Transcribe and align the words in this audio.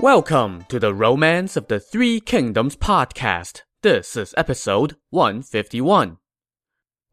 Welcome 0.00 0.64
to 0.70 0.80
the 0.80 0.94
Romance 0.94 1.58
of 1.58 1.68
the 1.68 1.78
Three 1.78 2.20
Kingdoms 2.20 2.74
podcast. 2.74 3.64
This 3.82 4.16
is 4.16 4.32
episode 4.34 4.96
151. 5.10 6.16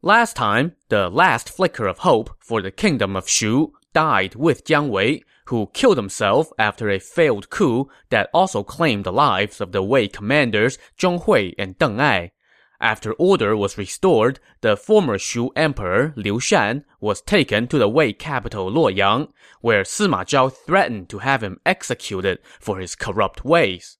Last 0.00 0.34
time, 0.34 0.74
the 0.88 1.10
last 1.10 1.50
flicker 1.50 1.86
of 1.86 1.98
hope 1.98 2.30
for 2.40 2.62
the 2.62 2.70
kingdom 2.70 3.14
of 3.14 3.28
Shu 3.28 3.74
died 3.92 4.36
with 4.36 4.64
Jiang 4.64 4.88
Wei, 4.88 5.22
who 5.48 5.70
killed 5.74 5.98
himself 5.98 6.50
after 6.58 6.88
a 6.88 6.98
failed 6.98 7.50
coup 7.50 7.90
that 8.08 8.30
also 8.32 8.62
claimed 8.62 9.04
the 9.04 9.12
lives 9.12 9.60
of 9.60 9.72
the 9.72 9.82
Wei 9.82 10.08
commanders 10.08 10.78
Zhong 10.98 11.24
Hui 11.24 11.52
and 11.58 11.78
Deng 11.78 12.00
Ai. 12.00 12.32
After 12.80 13.12
order 13.14 13.56
was 13.56 13.76
restored, 13.76 14.38
the 14.60 14.76
former 14.76 15.18
Shu 15.18 15.50
emperor 15.56 16.12
Liu 16.16 16.38
Shan 16.38 16.84
was 17.00 17.20
taken 17.20 17.66
to 17.68 17.78
the 17.78 17.88
Wei 17.88 18.12
capital 18.12 18.70
Luoyang, 18.70 19.32
where 19.60 19.82
Sima 19.82 20.24
Zhao 20.24 20.52
threatened 20.52 21.08
to 21.08 21.18
have 21.18 21.42
him 21.42 21.60
executed 21.66 22.38
for 22.60 22.78
his 22.78 22.94
corrupt 22.94 23.44
ways. 23.44 23.98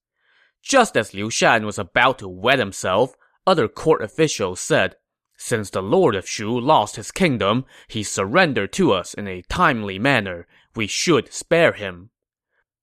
Just 0.61 0.95
as 0.95 1.13
Liu 1.13 1.29
Shan 1.29 1.65
was 1.65 1.77
about 1.77 2.19
to 2.19 2.29
wed 2.29 2.59
himself, 2.59 3.15
other 3.45 3.67
court 3.67 4.01
officials 4.01 4.61
said, 4.61 4.95
Since 5.37 5.71
the 5.71 5.83
lord 5.83 6.15
of 6.15 6.29
Shu 6.29 6.57
lost 6.57 6.95
his 6.95 7.11
kingdom, 7.11 7.65
he 7.89 8.03
surrendered 8.03 8.71
to 8.73 8.93
us 8.93 9.13
in 9.13 9.27
a 9.27 9.41
timely 9.49 9.99
manner. 9.99 10.47
We 10.73 10.87
should 10.87 11.33
spare 11.33 11.73
him. 11.73 12.11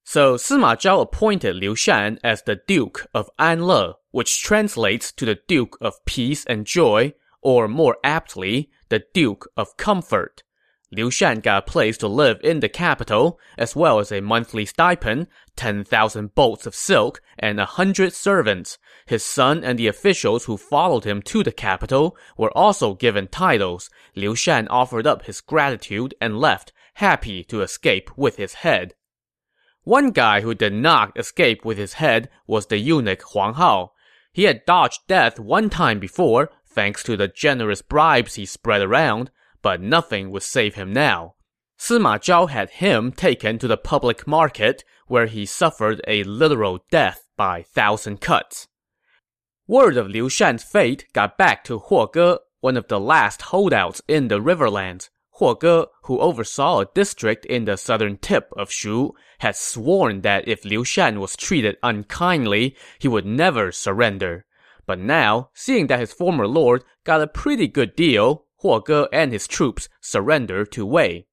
So 0.09 0.37
Sima 0.37 0.77
Zhao 0.77 1.03
appointed 1.03 1.57
Liu 1.57 1.75
Shan 1.75 2.21
as 2.23 2.43
the 2.43 2.61
Duke 2.69 3.09
of 3.13 3.29
Anle, 3.41 3.95
which 4.13 4.41
translates 4.41 5.11
to 5.11 5.25
the 5.25 5.41
Duke 5.49 5.77
of 5.81 6.05
Peace 6.05 6.45
and 6.45 6.65
Joy, 6.65 7.15
or 7.43 7.67
more 7.67 7.97
aptly, 8.05 8.71
the 8.89 9.03
Duke 9.13 9.51
of 9.57 9.77
Comfort. 9.77 10.45
Liu 10.93 11.11
Shan 11.11 11.41
got 11.41 11.65
a 11.65 11.71
place 11.73 11.99
to 11.99 12.07
live 12.07 12.39
in 12.45 12.61
the 12.61 12.69
capital, 12.69 13.41
as 13.59 13.75
well 13.75 13.99
as 13.99 14.13
a 14.13 14.21
monthly 14.21 14.65
stipend, 14.65 15.27
10,000 15.57 16.37
bolts 16.37 16.67
of 16.67 16.77
silk, 16.77 17.21
and 17.37 17.59
a 17.59 17.67
hundred 17.67 18.13
servants. 18.13 18.79
His 19.07 19.25
son 19.25 19.65
and 19.65 19.77
the 19.77 19.89
officials 19.89 20.45
who 20.45 20.57
followed 20.57 21.03
him 21.03 21.21
to 21.23 21.43
the 21.43 21.51
capital 21.51 22.17
were 22.37 22.57
also 22.57 22.95
given 22.95 23.27
titles. 23.27 23.91
Liu 24.15 24.37
Shan 24.37 24.69
offered 24.69 25.09
up 25.09 25.25
his 25.25 25.41
gratitude 25.41 26.15
and 26.21 26.39
left, 26.39 26.73
happy 26.95 27.43
to 27.43 27.61
escape 27.61 28.17
with 28.17 28.37
his 28.37 28.55
head. 28.55 28.95
One 29.87 30.11
guy 30.11 30.41
who 30.41 30.53
did 30.53 30.73
not 30.73 31.17
escape 31.17 31.65
with 31.65 31.79
his 31.79 31.93
head 31.93 32.29
was 32.49 32.67
the 32.67 32.79
eunuch 32.79 33.23
Huang 33.23 33.55
Hao. 33.55 33.93
He 34.33 34.43
had 34.43 34.65
dodged 34.65 35.07
death 35.07 35.39
one 35.39 35.71
time 35.71 36.01
before, 36.01 36.51
thanks 36.67 37.05
to 37.05 37.17
the 37.17 37.29
generous 37.29 37.83
bribes 37.83 38.35
he 38.35 38.47
spread 38.47 38.83
around, 38.83 39.31
but 39.63 39.81
nothing 39.81 40.33
would 40.33 40.43
save 40.43 40.75
him 40.75 40.93
now. 40.93 41.37
Sima 41.79 42.19
Zhao 42.19 42.49
had 42.51 42.71
him 42.71 43.13
taken 43.13 43.61
to 43.61 43.69
the 43.69 43.77
public 43.77 44.27
market, 44.27 44.83
where 45.07 45.27
he 45.27 45.47
suffered 45.47 46.01
a 46.09 46.25
literal 46.25 46.85
death 46.91 47.29
by 47.37 47.63
thousand 47.63 48.21
cuts. 48.21 48.67
Word 49.69 49.97
of 49.97 50.09
Liu 50.09 50.29
Shan's 50.29 50.65
fate 50.65 51.07
got 51.13 51.39
back 51.39 51.63
to 51.63 51.79
Huo 51.79 52.13
Ge, 52.13 52.41
one 52.59 52.77
of 52.77 52.89
the 52.89 52.99
last 52.99 53.41
holdouts 53.41 54.03
in 54.09 54.27
the 54.27 54.41
Riverlands. 54.41 55.11
Huo 55.39 55.55
Ge, 55.61 55.89
who 56.05 56.19
oversaw 56.19 56.81
a 56.81 56.89
district 56.95 57.45
in 57.45 57.67
the 57.67 57.77
southern 57.77 58.17
tip 58.17 58.51
of 58.57 58.73
Shu, 58.73 59.15
had 59.39 59.55
sworn 59.57 60.23
that 60.23 60.49
if 60.49 60.65
Liu 60.65 60.85
Shan 60.85 61.21
was 61.21 61.37
treated 61.37 61.77
unkindly, 61.83 62.75
he 62.99 63.09
would 63.09 63.27
never 63.27 63.71
surrender. 63.71 64.47
But 64.87 64.99
now, 64.99 65.51
seeing 65.53 65.89
that 65.89 66.01
his 66.01 66.13
former 66.13 66.47
lord 66.47 66.85
got 67.05 67.21
a 67.21 67.27
pretty 67.27 67.69
good 67.69 67.95
deal, 67.97 68.47
Huo 68.63 68.81
Ge 68.87 69.09
and 69.13 69.33
his 69.33 69.47
troops 69.47 69.89
surrendered 70.01 70.73
to 70.73 70.87
Wei. 70.87 71.27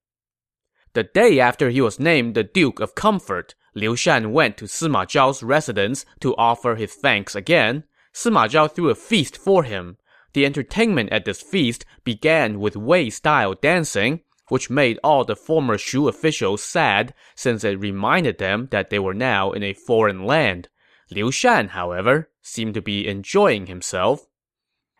The 0.94 1.04
day 1.04 1.40
after 1.40 1.70
he 1.70 1.82
was 1.82 2.00
named 2.00 2.36
the 2.36 2.44
Duke 2.44 2.80
of 2.80 2.96
Comfort, 2.96 3.56
Liu 3.74 3.96
Shan 3.96 4.32
went 4.32 4.58
to 4.58 4.66
Sima 4.66 5.06
Zhao's 5.08 5.42
residence 5.42 6.06
to 6.20 6.36
offer 6.36 6.76
his 6.76 6.94
thanks 6.94 7.36
again. 7.36 7.86
Sima 8.14 8.48
Zhao 8.48 8.70
threw 8.70 8.90
a 8.90 8.96
feast 8.96 9.38
for 9.38 9.64
him. 9.64 9.98
The 10.34 10.46
entertainment 10.46 11.12
at 11.12 11.26
this 11.26 11.42
feast 11.42 11.86
began 12.04 12.60
with 12.60 12.76
Wei-style 12.76 13.56
dancing, 13.62 14.22
which 14.50 14.70
made 14.70 15.00
all 15.04 15.24
the 15.24 15.36
former 15.36 15.78
Shu 15.78 16.08
officials 16.08 16.64
sad 16.64 17.14
since 17.36 17.64
it 17.64 17.80
reminded 17.80 18.40
them 18.40 18.68
that 18.72 18.90
they 18.90 19.00
were 19.00 19.14
now 19.14 19.52
in 19.52 19.64
a 19.64 19.74
foreign 19.74 20.26
land. 20.26 20.70
Liu 21.12 21.32
Shan, 21.32 21.70
however, 21.70 22.30
seemed 22.42 22.74
to 22.74 22.82
be 22.82 23.08
enjoying 23.08 23.68
himself. 23.68 24.28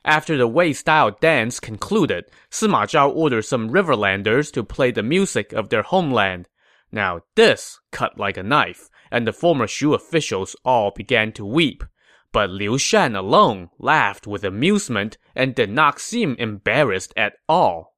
After 0.06 0.38
the 0.38 0.48
Wei-style 0.48 1.18
dance 1.22 1.60
concluded, 1.60 2.26
Sima 2.52 2.84
Zhao 2.84 3.14
ordered 3.14 3.44
some 3.44 3.70
Riverlanders 3.70 4.52
to 4.52 4.64
play 4.64 4.92
the 4.92 5.04
music 5.04 5.54
of 5.54 5.70
their 5.70 5.82
homeland. 5.82 6.48
Now 6.92 7.22
this 7.36 7.80
cut 7.92 8.20
like 8.20 8.38
a 8.38 8.44
knife, 8.44 8.90
and 9.12 9.26
the 9.26 9.34
former 9.34 9.66
Shu 9.66 9.94
officials 9.94 10.56
all 10.64 10.92
began 10.92 11.32
to 11.34 11.46
weep. 11.46 11.84
But 12.34 12.50
Liu 12.50 12.80
Shan 12.80 13.16
alone 13.16 13.70
laughed 13.78 14.26
with 14.26 14.44
amusement 14.44 15.18
and 15.36 15.54
did 15.54 15.70
not 15.70 16.00
seem 16.00 16.36
embarrassed 16.40 17.14
at 17.16 17.34
all. 17.48 17.96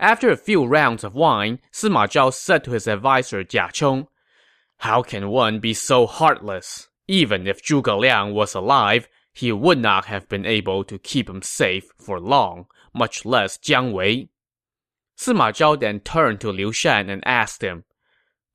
After 0.00 0.28
a 0.28 0.36
few 0.36 0.66
rounds 0.66 1.04
of 1.04 1.14
wine, 1.14 1.60
Sima 1.72 2.08
Zhao 2.08 2.34
said 2.34 2.64
to 2.64 2.72
his 2.72 2.88
adviser 2.88 3.44
Jia 3.44 3.72
Chong, 3.72 4.08
How 4.78 5.02
can 5.02 5.28
one 5.28 5.60
be 5.60 5.72
so 5.72 6.06
heartless? 6.06 6.88
Even 7.06 7.46
if 7.46 7.62
Zhuge 7.62 7.96
Liang 7.96 8.34
was 8.34 8.54
alive, 8.54 9.08
he 9.32 9.52
would 9.52 9.78
not 9.78 10.06
have 10.06 10.28
been 10.28 10.44
able 10.44 10.82
to 10.84 10.98
keep 10.98 11.30
him 11.30 11.40
safe 11.40 11.86
for 11.96 12.18
long, 12.18 12.66
much 12.92 13.24
less 13.24 13.56
Jiang 13.56 13.92
Wei. 13.92 14.30
Sima 15.16 15.52
Zhao 15.52 15.78
then 15.78 16.00
turned 16.00 16.40
to 16.40 16.50
Liu 16.50 16.72
Shan 16.72 17.08
and 17.08 17.22
asked 17.24 17.62
him, 17.62 17.84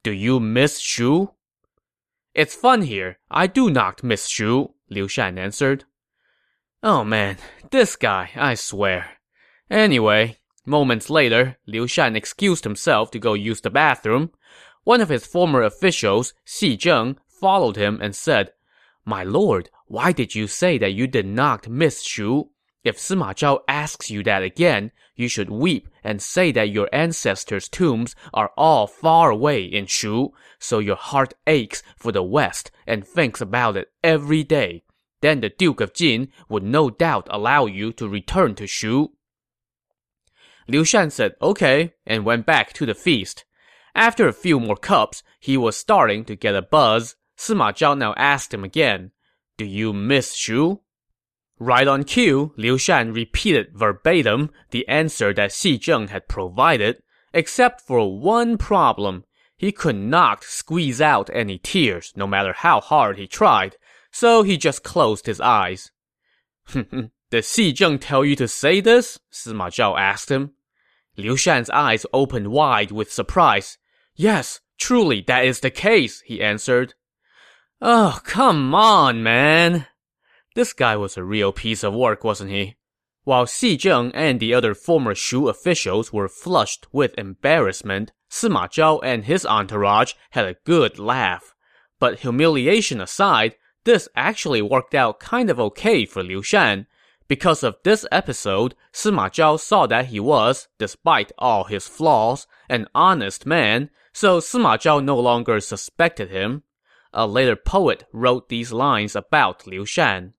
Do 0.04 0.12
you 0.12 0.42
miss 0.42 0.80
Shu? 0.80 1.32
It's 2.34 2.56
fun 2.56 2.84
here. 2.84 3.18
I 3.30 3.48
do 3.48 3.70
not 3.70 4.04
miss 4.04 4.28
Shu, 4.28 4.74
Liu 4.90 5.08
Shan 5.08 5.38
answered. 5.38 5.86
Oh 6.84 7.04
man, 7.04 7.38
this 7.72 7.96
guy, 7.96 8.30
I 8.36 8.56
swear. 8.56 9.18
Anyway, 9.70 10.38
moments 10.66 11.10
later, 11.10 11.58
Liu 11.66 11.88
Shan 11.88 12.16
excused 12.16 12.64
himself 12.64 13.12
to 13.12 13.20
go 13.20 13.34
use 13.34 13.62
the 13.62 13.70
bathroom. 13.70 14.32
One 14.84 15.02
of 15.02 15.10
his 15.10 15.26
former 15.26 15.62
officials, 15.64 16.34
Xi 16.46 16.78
Zheng, 16.78 17.18
followed 17.28 17.76
him 17.76 18.00
and 18.02 18.16
said, 18.16 18.54
My 19.06 19.24
lord, 19.24 19.70
why 19.88 20.12
did 20.12 20.36
you 20.36 20.48
say 20.48 20.78
that 20.78 20.94
you 20.94 21.08
did 21.08 21.26
not 21.26 21.68
miss 21.68 22.04
Shu? 22.04 22.52
If 22.84 22.98
Sima 22.98 23.34
Zhao 23.34 23.60
asks 23.68 24.10
you 24.10 24.24
that 24.24 24.42
again, 24.42 24.92
you 25.16 25.28
should 25.28 25.50
weep 25.50 25.90
and 26.02 26.22
say 26.22 26.52
that 26.54 26.70
your 26.70 26.88
ancestors' 26.94 27.68
tombs 27.68 28.16
are 28.34 28.52
all 28.56 28.88
far 28.88 29.32
away 29.32 29.64
in 29.64 29.86
Shu, 29.86 30.32
so 30.60 30.80
your 30.80 30.96
heart 30.96 31.34
aches 31.46 31.84
for 31.98 32.14
the 32.14 32.24
West 32.24 32.72
and 32.88 33.06
thinks 33.06 33.42
about 33.42 33.76
it 33.76 33.90
every 34.02 34.44
day. 34.44 34.84
Then 35.22 35.42
the 35.42 35.50
Duke 35.50 35.82
of 35.82 35.94
Jin 35.94 36.30
would 36.48 36.64
no 36.64 36.90
doubt 36.90 37.28
allow 37.30 37.66
you 37.66 37.92
to 37.94 38.08
return 38.08 38.56
to 38.56 38.68
Shu. 38.68 39.12
Liu 40.70 40.86
Shan 40.86 41.10
said 41.10 41.36
okay 41.42 41.94
and 42.06 42.24
went 42.24 42.46
back 42.46 42.72
to 42.74 42.86
the 42.86 42.96
feast. 42.96 43.44
After 43.94 44.28
a 44.28 44.34
few 44.34 44.60
more 44.60 44.78
cups, 44.78 45.24
he 45.40 45.58
was 45.58 45.76
starting 45.76 46.24
to 46.26 46.36
get 46.36 46.56
a 46.56 46.62
buzz. 46.62 47.18
Sima 47.38 47.74
Zhao 47.74 47.98
now 47.98 48.14
asked 48.16 48.54
him 48.54 48.64
again, 48.64 49.12
Do 49.58 49.66
you 49.66 49.92
miss 49.92 50.34
Shu? 50.34 50.80
Right 51.60 51.88
on 51.88 52.06
cue, 52.06 52.54
Liu 52.56 52.78
Shan 52.78 53.12
repeated 53.12 53.74
verbatim 53.74 54.50
the 54.72 54.88
answer 54.88 55.34
that 55.34 55.52
Xi 55.52 55.78
Zheng 55.78 56.08
had 56.08 56.30
provided, 56.30 57.04
except 57.34 57.82
for 57.82 58.18
one 58.18 58.58
problem. 58.58 59.26
He 59.58 59.74
could 59.74 59.98
not 59.98 60.46
squeeze 60.46 61.02
out 61.02 61.30
any 61.34 61.58
tears, 61.58 62.14
no 62.16 62.26
matter 62.26 62.54
how 62.54 62.80
hard 62.80 63.18
he 63.18 63.28
tried, 63.28 63.76
so 64.10 64.42
he 64.42 64.56
just 64.56 64.84
closed 64.84 65.26
his 65.26 65.42
eyes. 65.42 65.92
Did 66.74 67.46
Xi 67.46 67.74
Zheng 67.74 68.00
tell 68.00 68.24
you 68.24 68.38
to 68.38 68.48
say 68.48 68.80
this? 68.80 69.20
Sima 69.30 69.68
Zhao 69.68 70.00
asked 70.00 70.32
him. 70.32 70.54
Liu 71.18 71.36
Shan's 71.36 71.70
eyes 71.70 72.06
opened 72.14 72.48
wide 72.48 72.92
with 72.92 73.12
surprise. 73.12 73.78
Yes, 74.16 74.62
truly 74.78 75.22
that 75.28 75.44
is 75.44 75.60
the 75.60 75.70
case, 75.70 76.22
he 76.22 76.42
answered. 76.42 76.94
Oh, 77.82 78.22
come 78.24 78.74
on, 78.74 79.22
man. 79.22 79.88
This 80.60 80.74
guy 80.74 80.98
was 80.98 81.16
a 81.16 81.24
real 81.24 81.54
piece 81.54 81.86
of 81.86 81.94
work, 81.94 82.26
wasn't 82.26 82.52
he? 82.52 82.76
While 83.24 83.46
Xi 83.46 83.78
Zheng 83.78 84.12
and 84.14 84.42
the 84.42 84.54
other 84.54 84.76
former 84.76 85.16
Shu 85.16 85.48
officials 85.48 86.12
were 86.12 86.28
flushed 86.28 86.86
with 86.92 87.18
embarrassment, 87.18 88.12
Sima 88.30 88.68
Zhao 88.68 89.00
and 89.02 89.24
his 89.24 89.46
entourage 89.46 90.16
had 90.32 90.44
a 90.44 90.58
good 90.66 91.00
laugh. 91.00 91.56
But 91.98 92.20
humiliation 92.20 93.00
aside, 93.00 93.56
this 93.86 94.10
actually 94.18 94.62
worked 94.62 94.94
out 94.94 95.22
kind 95.22 95.50
of 95.50 95.62
okay 95.62 96.04
for 96.04 96.24
Liu 96.24 96.44
Shan. 96.44 96.88
Because 97.30 97.64
of 97.64 97.78
this 97.86 98.06
episode, 98.12 98.76
Sima 98.92 99.30
Zhao 99.30 99.58
saw 99.58 99.88
that 99.88 100.08
he 100.08 100.20
was, 100.20 100.68
despite 100.78 101.32
all 101.38 101.64
his 101.64 101.88
flaws, 101.88 102.48
an 102.68 102.86
honest 102.94 103.46
man, 103.46 103.92
so 104.12 104.40
Sima 104.42 104.78
Zhao 104.78 105.02
no 105.02 105.18
longer 105.18 105.62
suspected 105.62 106.30
him. 106.30 106.64
A 107.14 107.26
later 107.26 107.56
poet 107.56 108.04
wrote 108.12 108.50
these 108.50 108.74
lines 108.74 109.16
about 109.16 109.66
Liu 109.66 109.86
Shan 109.86 110.34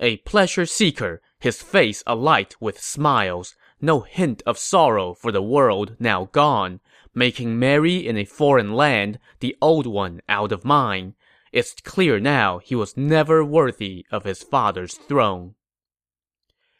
a 0.00 0.16
pleasure 0.18 0.66
seeker, 0.66 1.22
his 1.38 1.62
face 1.62 2.02
alight 2.06 2.56
with 2.58 2.80
smiles, 2.80 3.54
no 3.80 4.00
hint 4.00 4.42
of 4.46 4.58
sorrow 4.58 5.14
for 5.14 5.30
the 5.30 5.42
world 5.42 5.94
now 6.00 6.24
gone, 6.32 6.80
making 7.14 7.58
merry 7.58 7.96
in 8.06 8.16
a 8.16 8.24
foreign 8.24 8.72
land, 8.72 9.18
the 9.40 9.56
old 9.60 9.86
one 9.86 10.20
out 10.28 10.50
of 10.50 10.64
mind, 10.64 11.14
it's 11.52 11.74
clear 11.80 12.20
now 12.20 12.58
he 12.58 12.74
was 12.74 12.96
never 12.96 13.44
worthy 13.44 14.06
of 14.10 14.24
his 14.24 14.42
father's 14.42 14.94
throne. 14.94 15.54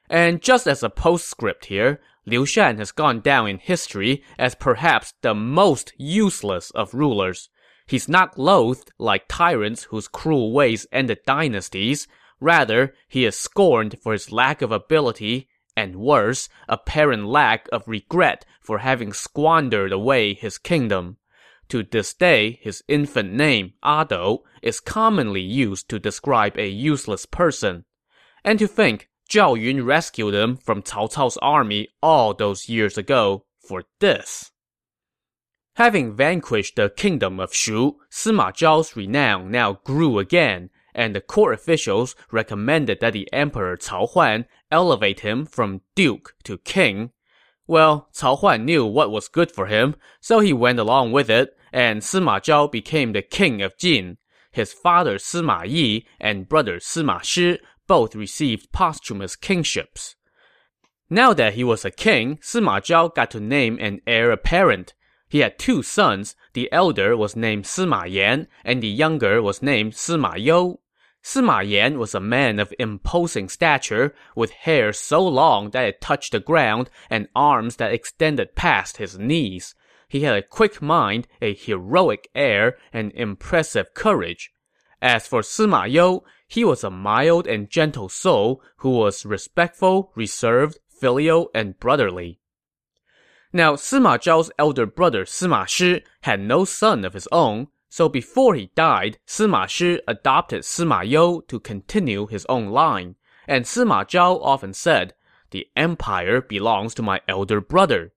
And 0.08 0.40
just 0.40 0.66
as 0.66 0.82
a 0.82 0.90
postscript 0.90 1.66
here, 1.66 2.00
Liu 2.24 2.46
Shan 2.46 2.78
has 2.78 2.92
gone 2.92 3.20
down 3.20 3.48
in 3.48 3.58
history 3.58 4.22
as 4.38 4.54
perhaps 4.54 5.14
the 5.22 5.34
most 5.34 5.92
useless 5.96 6.70
of 6.72 6.94
rulers. 6.94 7.48
He's 7.86 8.08
not 8.08 8.38
loathed 8.38 8.92
like 8.98 9.24
tyrants 9.28 9.84
whose 9.84 10.06
cruel 10.06 10.52
ways 10.52 10.86
ended 10.92 11.20
dynasties. 11.26 12.06
Rather, 12.40 12.94
he 13.06 13.24
is 13.24 13.38
scorned 13.38 13.98
for 14.02 14.12
his 14.12 14.32
lack 14.32 14.62
of 14.62 14.72
ability, 14.72 15.48
and 15.76 15.96
worse, 15.96 16.48
apparent 16.68 17.26
lack 17.26 17.68
of 17.70 17.86
regret 17.86 18.44
for 18.60 18.78
having 18.78 19.12
squandered 19.12 19.92
away 19.92 20.34
his 20.34 20.58
kingdom. 20.58 21.16
To 21.68 21.82
this 21.84 22.12
day, 22.12 22.58
his 22.62 22.82
infant 22.88 23.32
name, 23.32 23.74
Adou, 23.84 24.38
is 24.62 24.80
commonly 24.80 25.40
used 25.40 25.88
to 25.90 25.98
describe 25.98 26.58
a 26.58 26.68
useless 26.68 27.26
person. 27.26 27.84
And 28.44 28.58
to 28.58 28.66
think, 28.66 29.08
Zhao 29.30 29.54
Yun 29.60 29.84
rescued 29.84 30.34
him 30.34 30.56
from 30.56 30.82
Cao 30.82 31.12
Cao's 31.12 31.38
army 31.40 31.88
all 32.02 32.34
those 32.34 32.68
years 32.68 32.98
ago 32.98 33.44
for 33.60 33.84
this. 34.00 34.50
Having 35.74 36.16
vanquished 36.16 36.74
the 36.74 36.90
kingdom 36.90 37.38
of 37.38 37.54
Shu, 37.54 38.00
Sima 38.10 38.52
Zhao's 38.52 38.96
renown 38.96 39.50
now 39.50 39.74
grew 39.84 40.18
again, 40.18 40.70
and 40.94 41.14
the 41.14 41.20
court 41.20 41.54
officials 41.54 42.16
recommended 42.30 43.00
that 43.00 43.12
the 43.12 43.28
emperor 43.32 43.76
Cao 43.76 44.08
Huan 44.10 44.46
elevate 44.70 45.20
him 45.20 45.46
from 45.46 45.82
duke 45.94 46.34
to 46.44 46.58
king. 46.58 47.10
Well, 47.66 48.08
Cao 48.14 48.38
Huan 48.38 48.64
knew 48.64 48.84
what 48.84 49.10
was 49.10 49.28
good 49.28 49.52
for 49.52 49.66
him, 49.66 49.94
so 50.20 50.40
he 50.40 50.52
went 50.52 50.78
along 50.78 51.12
with 51.12 51.30
it, 51.30 51.56
and 51.72 52.02
Sima 52.02 52.40
Zhao 52.40 52.70
became 52.70 53.12
the 53.12 53.22
king 53.22 53.62
of 53.62 53.78
Jin. 53.78 54.18
His 54.50 54.72
father 54.72 55.18
Sima 55.18 55.68
Yi 55.68 56.06
and 56.18 56.48
brother 56.48 56.78
Sima 56.78 57.22
Shi 57.22 57.58
both 57.86 58.16
received 58.16 58.72
posthumous 58.72 59.36
kingships. 59.36 60.16
Now 61.08 61.32
that 61.34 61.54
he 61.54 61.64
was 61.64 61.84
a 61.84 61.90
king, 61.90 62.38
Sima 62.38 62.80
Zhao 62.80 63.14
got 63.14 63.30
to 63.32 63.40
name 63.40 63.78
an 63.80 64.00
heir 64.06 64.30
apparent. 64.30 64.94
He 65.28 65.40
had 65.40 65.58
two 65.58 65.82
sons. 65.82 66.34
The 66.52 66.70
elder 66.72 67.16
was 67.16 67.36
named 67.36 67.64
Sima 67.64 68.10
Yan, 68.10 68.48
and 68.64 68.82
the 68.82 68.88
younger 68.88 69.40
was 69.40 69.62
named 69.62 69.92
Sima 69.92 70.34
You. 70.36 70.80
Sima 71.22 71.68
Yan 71.68 71.98
was 71.98 72.14
a 72.14 72.20
man 72.20 72.58
of 72.58 72.74
imposing 72.78 73.48
stature, 73.48 74.14
with 74.34 74.50
hair 74.50 74.92
so 74.92 75.26
long 75.26 75.70
that 75.70 75.84
it 75.84 76.00
touched 76.00 76.32
the 76.32 76.40
ground 76.40 76.90
and 77.08 77.28
arms 77.36 77.76
that 77.76 77.92
extended 77.92 78.56
past 78.56 78.96
his 78.96 79.18
knees. 79.18 79.74
He 80.08 80.22
had 80.22 80.34
a 80.34 80.42
quick 80.42 80.82
mind, 80.82 81.28
a 81.40 81.54
heroic 81.54 82.28
air, 82.34 82.78
and 82.92 83.12
impressive 83.12 83.94
courage. 83.94 84.50
As 85.00 85.28
for 85.28 85.42
Sima 85.42 85.88
You, 85.88 86.24
he 86.48 86.64
was 86.64 86.82
a 86.82 86.90
mild 86.90 87.46
and 87.46 87.70
gentle 87.70 88.08
soul 88.08 88.60
who 88.78 88.90
was 88.90 89.24
respectful, 89.24 90.10
reserved, 90.16 90.78
filial, 90.88 91.48
and 91.54 91.78
brotherly. 91.78 92.39
Now, 93.52 93.74
Sima 93.74 94.18
Zhao's 94.18 94.52
elder 94.58 94.86
brother 94.86 95.24
Sima 95.24 95.66
Shi 95.66 96.02
had 96.22 96.40
no 96.40 96.64
son 96.64 97.04
of 97.04 97.14
his 97.14 97.26
own, 97.32 97.66
so 97.88 98.08
before 98.08 98.54
he 98.54 98.70
died, 98.76 99.18
Sima 99.26 99.68
Shi 99.68 100.00
adopted 100.06 100.62
Sima 100.62 101.06
You 101.06 101.44
to 101.48 101.58
continue 101.58 102.28
his 102.28 102.46
own 102.48 102.68
line. 102.68 103.16
And 103.48 103.64
Sima 103.64 104.06
Zhao 104.06 104.38
often 104.40 104.72
said, 104.72 105.14
The 105.50 105.66
empire 105.76 106.40
belongs 106.40 106.94
to 106.94 107.02
my 107.02 107.20
elder 107.26 107.60
brother. 107.60 108.12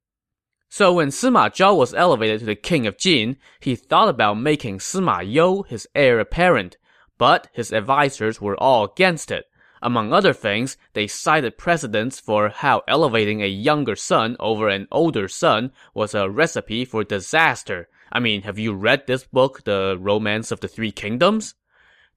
So 0.69 0.93
when 0.93 1.09
Sima 1.09 1.49
Zhao 1.49 1.75
was 1.75 1.95
elevated 1.95 2.41
to 2.41 2.45
the 2.45 2.55
king 2.55 2.85
of 2.85 2.99
Jin, 2.99 3.37
he 3.59 3.75
thought 3.75 4.09
about 4.09 4.35
making 4.35 4.77
Sima 4.77 5.21
You 5.23 5.63
his 5.63 5.87
heir 5.95 6.19
apparent, 6.19 6.77
but 7.17 7.47
his 7.53 7.73
advisors 7.73 8.39
were 8.39 8.57
all 8.57 8.83
against 8.83 9.31
it. 9.31 9.45
Among 9.85 10.13
other 10.13 10.31
things, 10.31 10.77
they 10.93 11.07
cited 11.07 11.57
precedents 11.57 12.17
for 12.17 12.47
how 12.47 12.83
elevating 12.87 13.41
a 13.41 13.47
younger 13.47 13.97
son 13.97 14.37
over 14.39 14.69
an 14.69 14.87
older 14.89 15.27
son 15.27 15.73
was 15.93 16.15
a 16.15 16.29
recipe 16.29 16.85
for 16.85 17.03
disaster. 17.03 17.89
I 18.09 18.21
mean, 18.21 18.43
have 18.43 18.57
you 18.57 18.73
read 18.73 19.07
this 19.07 19.25
book, 19.25 19.65
The 19.65 19.97
Romance 19.99 20.51
of 20.51 20.61
the 20.61 20.69
Three 20.69 20.93
Kingdoms? 20.93 21.55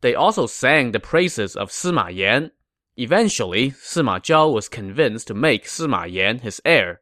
They 0.01 0.15
also 0.15 0.47
sang 0.47 0.93
the 0.93 1.01
praises 1.01 1.57
of 1.57 1.71
Sima 1.71 2.15
Yan. 2.15 2.53
Eventually, 2.97 3.73
Sima 3.73 4.21
Zhao 4.21 4.55
was 4.55 4.69
convinced 4.69 5.27
to 5.27 5.35
make 5.35 5.65
Sima 5.65 6.09
Yan 6.09 6.39
his 6.39 6.61
heir. 6.65 7.01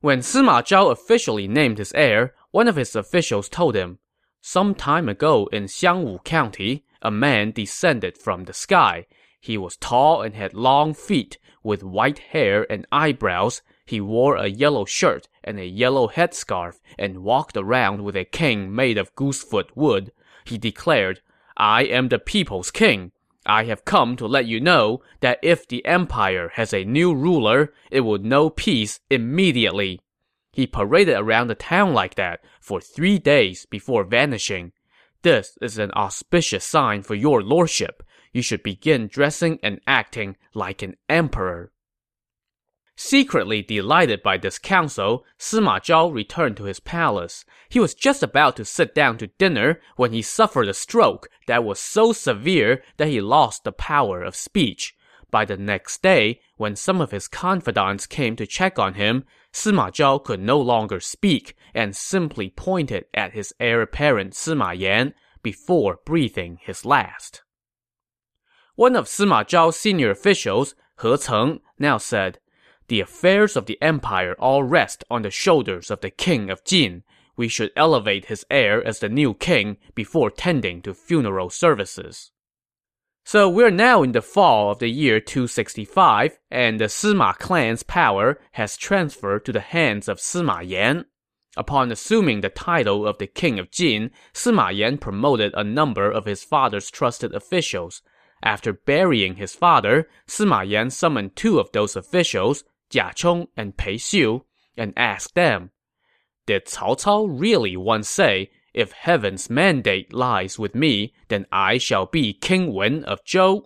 When 0.00 0.20
Sima 0.20 0.64
Zhao 0.64 0.90
officially 0.90 1.46
named 1.46 1.78
his 1.78 1.92
heir, 1.94 2.34
one 2.50 2.66
of 2.66 2.74
his 2.74 2.96
officials 2.96 3.48
told 3.48 3.76
him, 3.76 4.00
some 4.40 4.74
time 4.74 5.08
ago 5.08 5.48
in 5.52 5.64
Xiangwu 5.64 6.24
County, 6.24 6.83
a 7.04 7.10
man 7.10 7.52
descended 7.52 8.18
from 8.18 8.44
the 8.44 8.54
sky. 8.54 9.06
He 9.40 9.58
was 9.58 9.76
tall 9.76 10.22
and 10.22 10.34
had 10.34 10.54
long 10.54 10.94
feet, 10.94 11.38
with 11.62 11.84
white 11.84 12.18
hair 12.18 12.66
and 12.72 12.86
eyebrows. 12.90 13.62
He 13.84 14.00
wore 14.00 14.36
a 14.36 14.46
yellow 14.46 14.86
shirt 14.86 15.28
and 15.44 15.60
a 15.60 15.66
yellow 15.66 16.08
headscarf 16.08 16.80
and 16.98 17.22
walked 17.22 17.56
around 17.56 18.02
with 18.02 18.16
a 18.16 18.24
cane 18.24 18.74
made 18.74 18.96
of 18.96 19.14
goosefoot 19.14 19.68
wood. 19.74 20.12
He 20.46 20.56
declared, 20.56 21.20
I 21.56 21.84
am 21.84 22.08
the 22.08 22.18
people's 22.18 22.70
king. 22.70 23.12
I 23.46 23.64
have 23.64 23.84
come 23.84 24.16
to 24.16 24.26
let 24.26 24.46
you 24.46 24.58
know 24.58 25.02
that 25.20 25.38
if 25.42 25.68
the 25.68 25.84
empire 25.84 26.50
has 26.54 26.72
a 26.72 26.84
new 26.84 27.14
ruler, 27.14 27.74
it 27.90 28.00
will 28.00 28.18
know 28.18 28.48
peace 28.48 29.00
immediately. 29.10 30.00
He 30.50 30.66
paraded 30.66 31.16
around 31.16 31.48
the 31.48 31.54
town 31.54 31.92
like 31.92 32.14
that 32.14 32.40
for 32.60 32.80
three 32.80 33.18
days 33.18 33.66
before 33.66 34.04
vanishing. 34.04 34.72
This 35.24 35.56
is 35.62 35.78
an 35.78 35.90
auspicious 35.92 36.66
sign 36.66 37.02
for 37.02 37.14
your 37.14 37.42
lordship. 37.42 38.02
You 38.34 38.42
should 38.42 38.62
begin 38.62 39.08
dressing 39.08 39.58
and 39.62 39.80
acting 39.86 40.36
like 40.52 40.82
an 40.82 40.96
emperor. 41.08 41.72
Secretly 42.94 43.62
delighted 43.62 44.22
by 44.22 44.36
this 44.36 44.58
counsel, 44.58 45.24
Sima 45.38 45.80
Zhao 45.80 46.12
returned 46.12 46.58
to 46.58 46.64
his 46.64 46.78
palace. 46.78 47.46
He 47.70 47.80
was 47.80 47.94
just 47.94 48.22
about 48.22 48.54
to 48.56 48.66
sit 48.66 48.94
down 48.94 49.16
to 49.16 49.28
dinner 49.38 49.80
when 49.96 50.12
he 50.12 50.20
suffered 50.20 50.68
a 50.68 50.74
stroke 50.74 51.30
that 51.46 51.64
was 51.64 51.80
so 51.80 52.12
severe 52.12 52.82
that 52.98 53.08
he 53.08 53.22
lost 53.22 53.64
the 53.64 53.72
power 53.72 54.22
of 54.22 54.36
speech. 54.36 54.94
By 55.30 55.46
the 55.46 55.56
next 55.56 56.02
day, 56.02 56.42
when 56.58 56.76
some 56.76 57.00
of 57.00 57.12
his 57.12 57.28
confidants 57.28 58.06
came 58.06 58.36
to 58.36 58.46
check 58.46 58.78
on 58.78 58.92
him, 58.92 59.24
Sima 59.54 59.92
Zhao 59.92 60.22
could 60.22 60.40
no 60.40 60.60
longer 60.60 60.98
speak 60.98 61.56
and 61.72 61.94
simply 61.94 62.50
pointed 62.50 63.04
at 63.14 63.34
his 63.34 63.54
heir 63.60 63.82
apparent 63.82 64.32
Sima 64.32 64.76
Yan 64.76 65.14
before 65.44 66.00
breathing 66.04 66.58
his 66.60 66.84
last. 66.84 67.44
One 68.74 68.96
of 68.96 69.06
Sima 69.06 69.44
Zhao's 69.44 69.76
senior 69.76 70.10
officials, 70.10 70.74
He 71.00 71.06
Ceng, 71.16 71.60
now 71.78 71.98
said, 71.98 72.40
The 72.88 73.00
affairs 73.00 73.54
of 73.54 73.66
the 73.66 73.80
empire 73.80 74.34
all 74.40 74.64
rest 74.64 75.04
on 75.08 75.22
the 75.22 75.30
shoulders 75.30 75.88
of 75.88 76.00
the 76.00 76.10
king 76.10 76.50
of 76.50 76.64
Jin. 76.64 77.04
We 77.36 77.46
should 77.46 77.70
elevate 77.76 78.24
his 78.26 78.44
heir 78.50 78.84
as 78.84 78.98
the 78.98 79.08
new 79.08 79.34
king 79.34 79.76
before 79.94 80.32
tending 80.32 80.82
to 80.82 80.94
funeral 80.94 81.48
services. 81.50 82.32
So 83.26 83.48
we're 83.48 83.70
now 83.70 84.02
in 84.02 84.12
the 84.12 84.20
fall 84.20 84.70
of 84.70 84.80
the 84.80 84.88
year 84.88 85.18
265, 85.18 86.38
and 86.50 86.78
the 86.78 86.84
Sima 86.84 87.34
clan's 87.38 87.82
power 87.82 88.38
has 88.52 88.76
transferred 88.76 89.46
to 89.46 89.52
the 89.52 89.60
hands 89.60 90.08
of 90.08 90.18
Sima 90.18 90.60
Yan. 90.62 91.06
Upon 91.56 91.90
assuming 91.90 92.42
the 92.42 92.50
title 92.50 93.06
of 93.06 93.16
the 93.16 93.26
king 93.26 93.58
of 93.58 93.70
Jin, 93.70 94.10
Sima 94.34 94.76
Yan 94.76 94.98
promoted 94.98 95.54
a 95.54 95.64
number 95.64 96.10
of 96.10 96.26
his 96.26 96.44
father's 96.44 96.90
trusted 96.90 97.34
officials. 97.34 98.02
After 98.42 98.74
burying 98.74 99.36
his 99.36 99.54
father, 99.54 100.06
Sima 100.28 100.68
Yan 100.68 100.90
summoned 100.90 101.34
two 101.34 101.58
of 101.58 101.72
those 101.72 101.96
officials, 101.96 102.62
Jia 102.90 103.14
Chong 103.14 103.46
and 103.56 103.74
Pei 103.74 103.96
Xiu, 103.96 104.42
and 104.76 104.92
asked 104.98 105.34
them, 105.34 105.70
Did 106.44 106.66
Cao 106.66 107.00
Cao 107.00 107.26
really 107.40 107.74
once 107.74 108.06
say, 108.06 108.50
if 108.74 108.92
heaven's 108.92 109.48
mandate 109.48 110.12
lies 110.12 110.58
with 110.58 110.74
me, 110.74 111.14
then 111.28 111.46
I 111.50 111.78
shall 111.78 112.06
be 112.06 112.32
King 112.32 112.74
Wen 112.74 113.04
of 113.04 113.24
Zhou. 113.24 113.62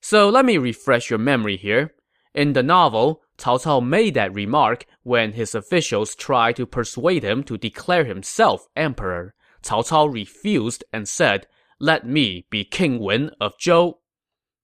So 0.00 0.28
let 0.28 0.44
me 0.44 0.58
refresh 0.58 1.08
your 1.08 1.20
memory 1.20 1.56
here. 1.56 1.94
In 2.34 2.54
the 2.54 2.62
novel, 2.62 3.22
Cao 3.38 3.62
Cao 3.62 3.80
made 3.80 4.14
that 4.14 4.34
remark 4.34 4.86
when 5.02 5.32
his 5.32 5.54
officials 5.54 6.14
tried 6.14 6.56
to 6.56 6.66
persuade 6.66 7.22
him 7.22 7.44
to 7.44 7.56
declare 7.56 8.04
himself 8.04 8.66
emperor. 8.74 9.34
Cao 9.62 9.82
Cao 9.88 10.12
refused 10.12 10.84
and 10.92 11.08
said, 11.08 11.46
Let 11.78 12.06
me 12.06 12.46
be 12.50 12.64
King 12.64 12.98
Wen 12.98 13.30
of 13.40 13.56
Zhou. 13.58 13.94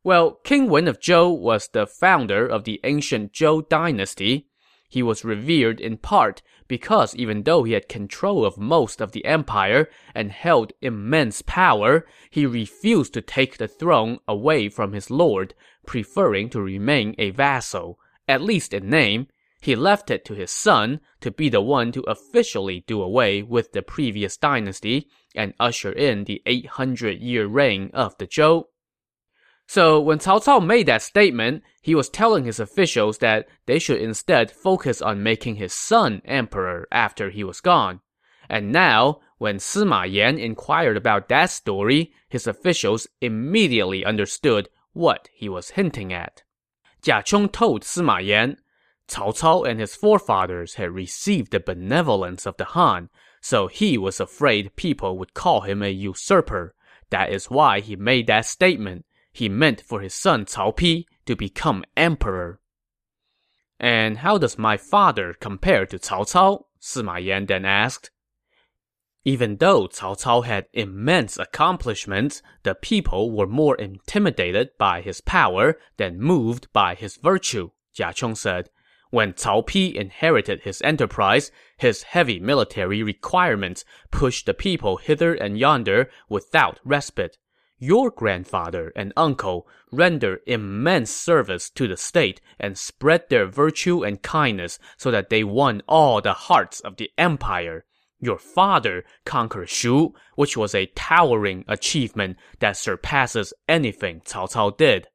Well, 0.02 0.40
King 0.45 0.68
Wen 0.68 0.88
of 0.88 1.00
Zhou 1.00 1.38
was 1.38 1.68
the 1.68 1.87
founder 1.87 2.47
of 2.47 2.64
the 2.64 2.80
ancient 2.85 3.33
Zhou 3.33 3.68
dynasty. 3.68 4.49
He 4.88 5.02
was 5.02 5.25
revered 5.25 5.80
in 5.80 5.99
part 5.99 6.42
because 6.68 7.16
even 7.16 7.42
though 7.42 7.64
he 7.64 7.72
had 7.72 7.88
control 7.88 8.44
of 8.44 8.58
most 8.58 9.00
of 9.00 9.12
the 9.12 9.25
empire 9.25 9.88
and 10.14 10.30
held 10.30 10.72
immense 10.82 11.42
power, 11.42 12.06
he 12.30 12.44
refused 12.46 13.14
to 13.14 13.22
take 13.22 13.56
the 13.56 13.66
throne 13.66 14.18
away 14.28 14.68
from 14.68 14.92
his 14.92 15.10
lord, 15.10 15.54
preferring 15.87 16.50
to 16.50 16.60
remain 16.60 17.14
a 17.18 17.30
vassal, 17.30 17.98
at 18.28 18.42
least 18.42 18.75
in 18.75 18.90
name. 18.90 19.26
He 19.60 19.75
left 19.75 20.10
it 20.10 20.25
to 20.26 20.34
his 20.34 20.52
son 20.52 21.00
to 21.20 21.30
be 21.30 21.48
the 21.48 21.60
one 21.60 21.90
to 21.92 22.02
officially 22.02 22.84
do 22.87 23.02
away 23.02 23.42
with 23.42 23.72
the 23.72 23.82
previous 23.82 24.37
dynasty 24.37 25.08
and 25.34 25.54
usher 25.58 25.90
in 25.90 26.25
the 26.25 26.42
800 26.46 27.18
year 27.18 27.46
reign 27.46 27.90
of 27.92 28.16
the 28.18 28.26
Zhou. 28.26 28.64
So 29.68 30.00
when 30.00 30.18
Cao 30.18 30.42
Cao 30.42 30.64
made 30.64 30.87
that 30.87 31.02
statement, 31.02 31.62
he 31.82 31.94
was 31.94 32.08
telling 32.08 32.46
his 32.46 32.58
officials 32.58 33.18
that 33.18 33.46
they 33.66 33.78
should 33.78 34.00
instead 34.00 34.50
focus 34.50 35.02
on 35.02 35.22
making 35.22 35.56
his 35.56 35.75
son 35.75 36.22
emperor 36.25 36.88
after 36.90 37.28
he 37.28 37.44
was 37.44 37.60
gone. 37.60 38.00
And 38.48 38.72
now, 38.72 39.20
when 39.37 39.58
Sima 39.58 40.10
Yan 40.10 40.38
inquired 40.38 40.96
about 40.96 41.28
that 41.28 41.50
story, 41.50 42.12
his 42.30 42.46
officials 42.46 43.06
immediately 43.20 44.06
understood 44.06 44.70
what 44.94 45.28
he 45.34 45.50
was 45.50 45.70
hinting 45.70 46.14
at. 46.14 46.44
Jia 47.02 47.22
Chong 47.22 47.50
told 47.50 47.82
Sima 47.82 48.25
Yan, 48.25 48.56
Cao 49.06 49.38
Cao 49.38 49.68
and 49.68 49.78
his 49.78 49.94
forefathers 49.94 50.75
had 50.75 50.92
received 50.92 51.52
the 51.52 51.60
benevolence 51.60 52.46
of 52.46 52.56
the 52.56 52.64
Han, 52.64 53.10
so 53.42 53.66
he 53.66 53.98
was 53.98 54.18
afraid 54.18 54.76
people 54.76 55.18
would 55.18 55.34
call 55.34 55.60
him 55.60 55.82
a 55.82 55.90
usurper. 55.90 56.75
That 57.10 57.30
is 57.30 57.50
why 57.50 57.80
he 57.80 57.96
made 57.96 58.26
that 58.28 58.46
statement 58.46 59.04
he 59.38 59.49
meant 59.49 59.80
for 59.80 60.00
his 60.00 60.14
son 60.14 60.45
Cao 60.45 60.76
Pi 60.76 61.04
to 61.25 61.37
become 61.37 61.85
emperor. 61.97 62.61
And 63.78 64.18
how 64.18 64.37
does 64.37 64.59
my 64.59 64.76
father 64.76 65.33
compare 65.33 65.87
to 65.87 65.99
Cao 65.99 66.25
Cao? 66.25 66.64
Sima 66.80 67.25
Yan 67.25 67.47
then 67.47 67.64
asked. 67.64 68.11
Even 69.25 69.57
though 69.59 69.87
Cao 69.87 70.16
Cao 70.21 70.45
had 70.45 70.66
immense 70.73 71.38
accomplishments, 71.38 72.42
the 72.64 72.75
people 72.75 73.30
were 73.30 73.47
more 73.47 73.76
intimidated 73.76 74.71
by 74.76 75.02
his 75.02 75.21
power 75.21 75.78
than 75.99 76.21
moved 76.21 76.66
by 76.73 76.97
his 76.97 77.16
virtue, 77.16 77.71
Jia 77.97 78.12
Chong 78.14 78.35
said. 78.35 78.71
When 79.11 79.35
Cao 79.35 79.62
Pi 79.64 79.97
inherited 79.97 80.62
his 80.62 80.83
enterprise, 80.83 81.52
his 81.76 82.02
heavy 82.02 82.40
military 82.40 83.04
requirements 83.04 83.85
pushed 84.11 84.47
the 84.47 84.54
people 84.54 84.97
hither 84.97 85.33
and 85.35 85.59
yonder 85.59 86.11
without 86.28 86.80
respite. 86.85 87.38
Your 87.80 88.11
grandfather 88.11 88.92
and 88.97 89.12
uncle 89.16 89.68
rendered 89.92 90.40
immense 90.49 91.12
service 91.12 91.70
to 91.70 91.87
the 91.87 91.97
state 91.97 92.40
and 92.58 92.76
spread 92.76 93.28
their 93.28 93.47
virtue 93.47 94.04
and 94.04 94.20
kindness 94.20 94.80
so 94.97 95.12
that 95.12 95.30
they 95.30 95.44
won 95.44 95.82
all 95.87 96.20
the 96.20 96.32
hearts 96.32 96.80
of 96.80 96.97
the 96.97 97.11
empire. 97.16 97.85
Your 98.20 98.38
father 98.38 99.04
conquered 99.25 99.68
Shu, 99.68 100.12
which 100.35 100.56
was 100.56 100.75
a 100.75 100.87
towering 100.87 101.64
achievement 101.68 102.37
that 102.58 102.76
surpasses 102.76 103.54
anything 103.68 104.23
Cao 104.23 104.50
Cao 104.50 104.76
did. 104.76 105.06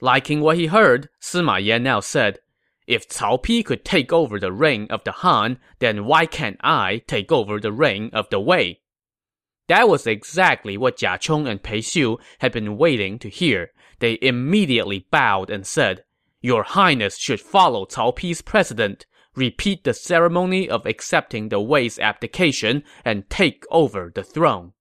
Liking 0.00 0.40
what 0.40 0.56
he 0.56 0.66
heard, 0.66 1.08
Sima 1.20 1.64
Yan 1.64 1.84
now 1.84 2.00
said, 2.00 2.40
If 2.88 3.08
Cao 3.08 3.40
Pi 3.40 3.62
could 3.62 3.84
take 3.84 4.12
over 4.12 4.40
the 4.40 4.50
reign 4.50 4.88
of 4.90 5.04
the 5.04 5.12
Han, 5.12 5.60
then 5.78 6.04
why 6.04 6.26
can't 6.26 6.56
I 6.64 7.02
take 7.06 7.30
over 7.30 7.60
the 7.60 7.70
reign 7.70 8.10
of 8.12 8.28
the 8.30 8.40
Wei? 8.40 8.81
That 9.72 9.88
was 9.88 10.06
exactly 10.06 10.76
what 10.76 10.98
Jia 10.98 11.18
Chong 11.18 11.48
and 11.48 11.62
Pei 11.62 11.78
Xiu 11.78 12.18
had 12.40 12.52
been 12.52 12.76
waiting 12.76 13.18
to 13.20 13.30
hear. 13.30 13.70
They 14.00 14.18
immediately 14.20 15.06
bowed 15.10 15.48
and 15.48 15.66
said, 15.66 16.04
Your 16.42 16.62
Highness 16.62 17.16
should 17.16 17.40
follow 17.40 17.86
Cao 17.86 18.14
Pi's 18.14 18.42
precedent, 18.42 19.06
repeat 19.34 19.84
the 19.84 19.94
ceremony 19.94 20.68
of 20.68 20.84
accepting 20.84 21.48
the 21.48 21.58
Wei's 21.58 21.98
abdication, 21.98 22.84
and 23.02 23.30
take 23.30 23.64
over 23.70 24.12
the 24.14 24.22
throne. 24.22 24.74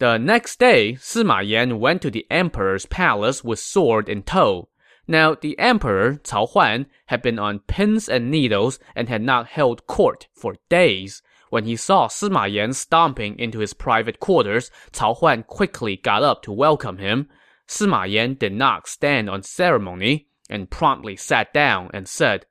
The 0.00 0.18
next 0.18 0.58
day, 0.58 0.94
Sima 0.94 1.48
Yan 1.48 1.78
went 1.78 2.02
to 2.02 2.10
the 2.10 2.26
emperor's 2.32 2.86
palace 2.86 3.44
with 3.44 3.60
sword 3.60 4.08
in 4.08 4.24
tow. 4.24 4.70
Now, 5.06 5.36
the 5.36 5.56
emperor, 5.60 6.14
Cao 6.24 6.48
Huan, 6.48 6.86
had 7.06 7.22
been 7.22 7.38
on 7.38 7.60
pins 7.60 8.08
and 8.08 8.28
needles 8.28 8.80
and 8.96 9.08
had 9.08 9.22
not 9.22 9.46
held 9.46 9.86
court 9.86 10.26
for 10.34 10.56
days. 10.68 11.22
When 11.52 11.66
he 11.66 11.76
saw 11.76 12.08
Sima 12.08 12.50
Yan 12.50 12.72
stomping 12.72 13.38
into 13.38 13.58
his 13.58 13.74
private 13.74 14.18
quarters, 14.18 14.70
Cao 14.90 15.18
Huan 15.18 15.42
quickly 15.42 15.96
got 15.98 16.22
up 16.22 16.40
to 16.44 16.50
welcome 16.50 16.96
him. 16.96 17.28
Sima 17.68 18.10
Yan 18.10 18.36
did 18.36 18.54
not 18.54 18.88
stand 18.88 19.28
on 19.28 19.42
ceremony 19.42 20.28
and 20.48 20.70
promptly 20.70 21.14
sat 21.14 21.52
down 21.52 21.90
and 21.92 22.08
said, 22.08 22.46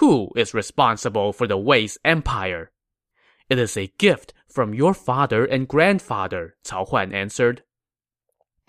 Who 0.00 0.32
is 0.34 0.54
responsible 0.54 1.32
for 1.32 1.46
the 1.46 1.56
Wei's 1.56 1.98
empire? 2.04 2.72
It 3.48 3.60
is 3.60 3.76
a 3.76 3.92
gift 3.96 4.34
from 4.48 4.74
your 4.74 4.92
father 4.92 5.44
and 5.44 5.68
grandfather, 5.68 6.56
Cao 6.64 6.88
Huan 6.88 7.12
answered. 7.12 7.62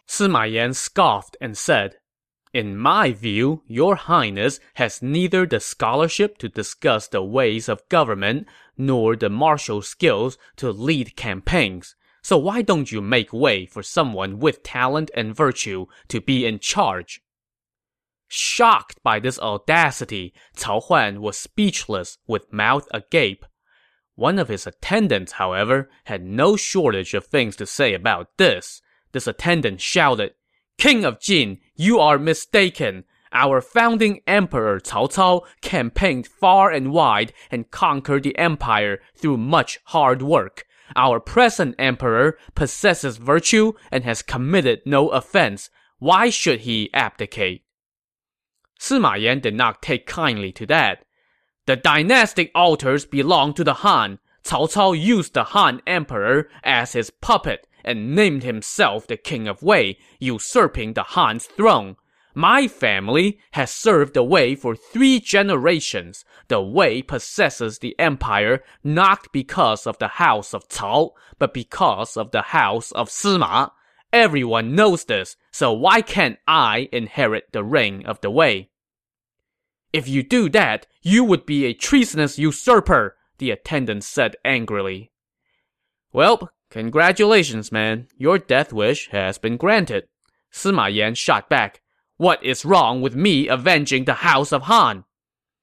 Sima 0.08 0.48
Yan 0.52 0.76
scoffed 0.76 1.36
and 1.42 1.58
said, 1.58 1.96
in 2.54 2.78
my 2.78 3.12
view, 3.12 3.62
your 3.68 3.96
highness 3.96 4.60
has 4.76 5.02
neither 5.02 5.46
the 5.46 5.60
scholarship 5.60 6.38
to 6.40 6.50
discuss 6.50 7.08
the 7.08 7.22
ways 7.22 7.68
of 7.68 7.88
government 7.90 8.48
nor 8.78 9.16
the 9.16 9.30
martial 9.30 9.82
skills 9.82 10.38
to 10.58 10.72
lead 10.72 11.16
campaigns. 11.16 11.96
So 12.22 12.38
why 12.38 12.62
don't 12.62 12.92
you 12.92 13.02
make 13.02 13.32
way 13.32 13.66
for 13.66 13.82
someone 13.82 14.40
with 14.40 14.64
talent 14.64 15.10
and 15.16 15.36
virtue 15.36 15.86
to 16.10 16.20
be 16.20 16.46
in 16.46 16.60
charge? 16.60 17.22
Shocked 18.28 19.02
by 19.04 19.20
this 19.20 19.40
audacity, 19.40 20.34
Cao 20.58 20.84
Huan 20.84 21.22
was 21.22 21.38
speechless 21.38 22.18
with 22.28 22.52
mouth 22.52 22.88
agape. 22.94 23.46
One 24.16 24.40
of 24.40 24.50
his 24.50 24.68
attendants, 24.68 25.34
however, 25.34 25.90
had 26.06 26.26
no 26.26 26.58
shortage 26.58 27.14
of 27.14 27.26
things 27.26 27.56
to 27.58 27.66
say 27.66 27.94
about 27.94 28.38
this. 28.38 28.82
This 29.14 29.28
attendant 29.28 29.80
shouted, 29.80 30.34
King 30.78 31.06
of 31.06 31.22
Jin, 31.22 31.60
you 31.76 32.00
are 32.00 32.20
mistaken. 32.20 33.06
Our 33.34 33.62
founding 33.62 34.22
emperor 34.26 34.80
Cao 34.80 35.12
Cao 35.12 35.46
campaigned 35.62 36.28
far 36.28 36.72
and 36.72 36.92
wide 36.92 37.34
and 37.52 37.70
conquered 37.70 38.24
the 38.24 38.38
empire 38.38 39.00
through 39.16 39.38
much 39.38 39.80
hard 39.86 40.22
work. 40.22 40.66
Our 40.96 41.20
present 41.20 41.76
emperor 41.78 42.38
possesses 42.56 43.18
virtue 43.18 43.74
and 43.92 44.04
has 44.04 44.22
committed 44.22 44.82
no 44.86 45.10
offense. 45.10 45.70
Why 46.00 46.30
should 46.30 46.62
he 46.62 46.90
abdicate? 46.94 47.64
Sima 48.80 49.20
Yan 49.20 49.40
did 49.40 49.56
not 49.56 49.82
take 49.82 50.06
kindly 50.06 50.52
to 50.54 50.66
that. 50.68 51.04
The 51.66 51.76
dynastic 51.76 52.52
altars 52.56 53.06
belong 53.06 53.54
to 53.56 53.64
the 53.64 53.74
Han. 53.76 54.20
Cao 54.44 54.72
Cao 54.72 54.98
used 54.98 55.34
the 55.34 55.44
Han 55.44 55.82
emperor 55.86 56.50
as 56.64 56.94
his 56.94 57.10
puppet 57.10 57.68
and 57.84 58.16
named 58.16 58.44
himself 58.44 59.08
the 59.08 59.18
king 59.18 59.48
of 59.48 59.64
Wei, 59.64 59.98
usurping 60.20 60.94
the 60.94 61.04
Han's 61.04 61.46
throne. 61.46 61.98
My 62.38 62.68
family 62.68 63.40
has 63.54 63.74
served 63.74 64.14
the 64.14 64.22
Wei 64.22 64.54
for 64.54 64.76
three 64.76 65.20
generations. 65.20 66.24
The 66.50 66.62
Wei 66.62 67.02
possesses 67.02 67.80
the 67.80 67.98
empire 67.98 68.64
not 68.84 69.26
because 69.34 69.88
of 69.88 69.98
the 69.98 70.08
house 70.08 70.54
of 70.54 70.70
Cao, 70.70 71.14
but 71.40 71.52
because 71.52 72.16
of 72.16 72.30
the 72.30 72.44
house 72.44 72.92
of 72.92 73.10
Sima. 73.10 73.72
Everyone 74.14 74.76
knows 74.76 75.06
this, 75.06 75.36
so 75.50 75.74
why 75.74 76.04
can't 76.04 76.38
I 76.48 76.90
inherit 76.92 77.46
the 77.54 77.64
reign 77.64 78.06
of 78.06 78.22
the 78.22 78.30
Wei? 78.30 78.70
If 79.92 80.08
you 80.08 80.22
do 80.22 80.48
that, 80.50 80.86
you 81.02 81.24
would 81.24 81.48
be 81.48 81.66
a 81.66 81.74
treasonous 81.74 82.38
usurper, 82.38 83.18
the 83.40 83.50
attendant 83.50 84.04
said 84.04 84.36
angrily. 84.46 85.12
Well, 86.14 86.52
Congratulations, 86.70 87.72
man. 87.72 88.10
Your 88.16 88.38
death 88.38 88.72
wish 88.72 89.10
has 89.10 89.40
been 89.40 89.58
granted. 89.58 90.08
Sima 90.52 90.94
Yan 90.94 91.16
shot 91.16 91.50
back. 91.50 91.82
What 92.18 92.44
is 92.44 92.66
wrong 92.66 93.02
with 93.02 93.16
me 93.16 93.48
avenging 93.48 94.06
the 94.06 94.16
house 94.16 94.52
of 94.52 94.64
Han? 94.64 95.06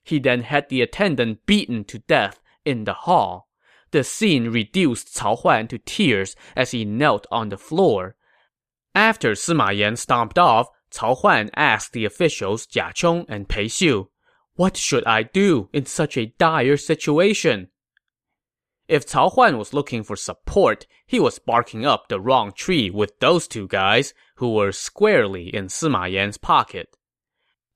He 0.05 0.19
then 0.19 0.43
had 0.43 0.69
the 0.69 0.83
attendant 0.83 1.47
beaten 1.47 1.85
to 1.85 1.99
death 1.99 2.41
in 2.65 2.85
the 2.85 2.95
hall. 2.95 3.49
The 3.91 4.05
scene 4.05 4.51
reduced 4.51 5.15
Cao 5.17 5.39
Huan 5.41 5.69
to 5.69 5.79
tears 5.79 6.37
as 6.55 6.71
he 6.71 6.85
knelt 6.85 7.27
on 7.31 7.49
the 7.49 7.59
floor. 7.59 8.17
After 8.95 9.33
Sima 9.33 9.77
Yan 9.77 9.97
stomped 9.97 10.39
off, 10.39 10.69
Cao 10.91 11.17
Huan 11.19 11.51
asked 11.57 11.93
the 11.93 12.05
officials 12.05 12.67
Jia 12.67 12.95
Chong 12.95 13.25
and 13.29 13.49
Pei 13.49 13.67
Xiu, 13.67 14.09
What 14.55 14.77
should 14.77 15.05
I 15.07 15.25
do 15.25 15.69
in 15.73 15.87
such 15.87 16.17
a 16.17 16.27
dire 16.39 16.77
situation? 16.77 17.69
If 18.87 19.07
Cao 19.07 19.33
Huan 19.33 19.59
was 19.59 19.73
looking 19.73 20.05
for 20.05 20.15
support, 20.15 20.87
he 21.07 21.19
was 21.19 21.39
barking 21.39 21.87
up 21.87 22.09
the 22.09 22.21
wrong 22.21 22.53
tree 22.53 22.91
with 22.91 23.19
those 23.19 23.49
two 23.49 23.67
guys, 23.67 24.13
who 24.45 24.53
were 24.53 24.73
squarely 24.73 25.49
in 25.49 25.69
Sima 25.69 26.13
Yan's 26.13 26.37
pocket. 26.37 26.99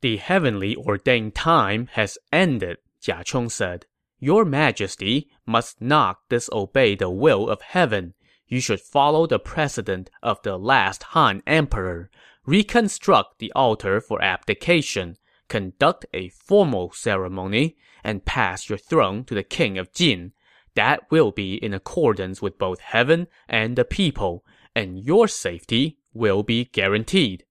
The 0.03 0.19
heavenly 0.19 0.77
ordained 0.77 1.35
time 1.35 1.89
has 1.93 2.19
ended, 2.31 2.77
Jia 3.03 3.25
Chong 3.25 3.49
said. 3.49 3.87
Your 4.19 4.45
majesty 4.45 5.31
must 5.47 5.81
not 5.81 6.19
disobey 6.29 6.95
the 6.95 7.09
will 7.09 7.49
of 7.49 7.63
heaven. 7.63 8.13
You 8.49 8.61
should 8.61 8.83
follow 8.83 9.27
the 9.27 9.39
precedent 9.39 10.11
of 10.23 10.43
the 10.43 10.59
last 10.59 11.05
Han 11.15 11.43
emperor. 11.47 12.11
Reconstruct 12.45 13.39
the 13.39 13.51
altar 13.53 13.99
for 14.03 14.21
abdication, 14.21 15.17
conduct 15.49 16.05
a 16.13 16.29
formal 16.29 16.93
ceremony, 16.93 17.79
and 18.05 18.27
pass 18.27 18.69
your 18.69 18.77
throne 18.77 19.25
to 19.25 19.35
the 19.35 19.43
king 19.43 19.79
of 19.79 19.95
Jin 19.95 20.35
that 20.75 21.11
will 21.11 21.31
be 21.31 21.55
in 21.55 21.73
accordance 21.73 22.43
with 22.43 22.59
both 22.59 22.81
heaven 22.81 23.27
and 23.49 23.75
the 23.75 23.87
people, 23.87 24.45
and 24.77 25.03
your 25.03 25.27
safety 25.27 25.99
will 26.19 26.43
be 26.43 26.67
guaranteed. 26.67 27.45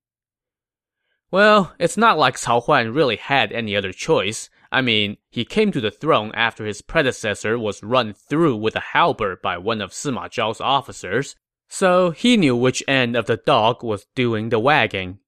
Well, 1.31 1.73
it's 1.79 1.97
not 1.97 2.17
like 2.17 2.37
Cao 2.37 2.63
Huan 2.63 2.93
really 2.93 3.15
had 3.17 3.51
any 3.51 3.75
other 3.75 3.91
choice. 3.91 4.49
I 4.71 4.81
mean, 4.81 5.17
he 5.29 5.45
came 5.45 5.71
to 5.71 5.81
the 5.81 5.91
throne 5.91 6.31
after 6.35 6.65
his 6.65 6.81
predecessor 6.81 7.57
was 7.57 7.83
run 7.83 8.13
through 8.13 8.57
with 8.57 8.75
a 8.75 8.91
halberd 8.91 9.41
by 9.41 9.57
one 9.57 9.81
of 9.81 9.91
Sima 9.91 10.29
Zhao's 10.29 10.61
officers, 10.61 11.35
so 11.67 12.11
he 12.11 12.37
knew 12.37 12.55
which 12.55 12.83
end 12.87 13.15
of 13.15 13.25
the 13.25 13.37
dog 13.37 13.83
was 13.83 14.07
doing 14.15 14.49
the 14.49 14.59
wagging. 14.59 15.19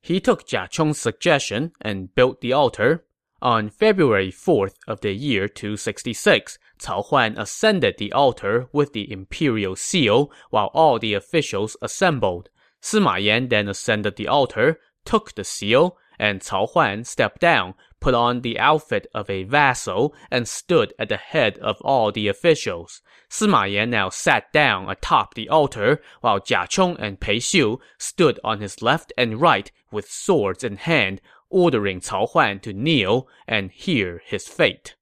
He 0.00 0.20
took 0.20 0.46
Jia 0.46 0.68
Chong's 0.70 0.98
suggestion 0.98 1.72
and 1.80 2.14
built 2.14 2.40
the 2.40 2.52
altar. 2.52 3.04
On 3.42 3.70
February 3.70 4.30
4th 4.30 4.74
of 4.86 5.00
the 5.00 5.12
year 5.12 5.48
266, 5.48 6.58
Cao 6.78 7.04
Huan 7.06 7.38
ascended 7.38 7.96
the 7.98 8.12
altar 8.12 8.68
with 8.72 8.92
the 8.92 9.10
imperial 9.10 9.76
seal 9.76 10.30
while 10.50 10.70
all 10.74 10.98
the 10.98 11.14
officials 11.14 11.76
assembled. 11.82 12.50
Sima 12.82 13.22
Yan 13.22 13.48
then 13.48 13.68
ascended 13.68 14.16
the 14.16 14.28
altar, 14.28 14.80
took 15.04 15.34
the 15.34 15.44
seal, 15.44 15.98
and 16.18 16.40
Cao 16.40 16.68
Huan 16.70 17.04
stepped 17.04 17.40
down, 17.40 17.74
put 18.00 18.14
on 18.14 18.40
the 18.40 18.58
outfit 18.58 19.06
of 19.14 19.28
a 19.30 19.44
vassal, 19.44 20.14
and 20.30 20.48
stood 20.48 20.92
at 20.98 21.08
the 21.08 21.16
head 21.16 21.58
of 21.58 21.80
all 21.82 22.12
the 22.12 22.28
officials. 22.28 23.02
Sima 23.30 23.70
Yan 23.70 23.90
now 23.90 24.08
sat 24.08 24.52
down 24.52 24.88
atop 24.88 25.34
the 25.34 25.48
altar, 25.48 26.02
while 26.20 26.40
Jia 26.40 26.68
Chong 26.68 26.96
and 26.98 27.20
Pei 27.20 27.38
Xiu 27.38 27.78
stood 27.98 28.40
on 28.44 28.60
his 28.60 28.82
left 28.82 29.12
and 29.16 29.40
right 29.40 29.70
with 29.90 30.10
swords 30.10 30.64
in 30.64 30.76
hand, 30.76 31.20
ordering 31.48 32.00
Cao 32.00 32.28
Huan 32.30 32.60
to 32.60 32.72
kneel 32.72 33.28
and 33.46 33.70
hear 33.70 34.22
his 34.24 34.46
fate. 34.46 34.96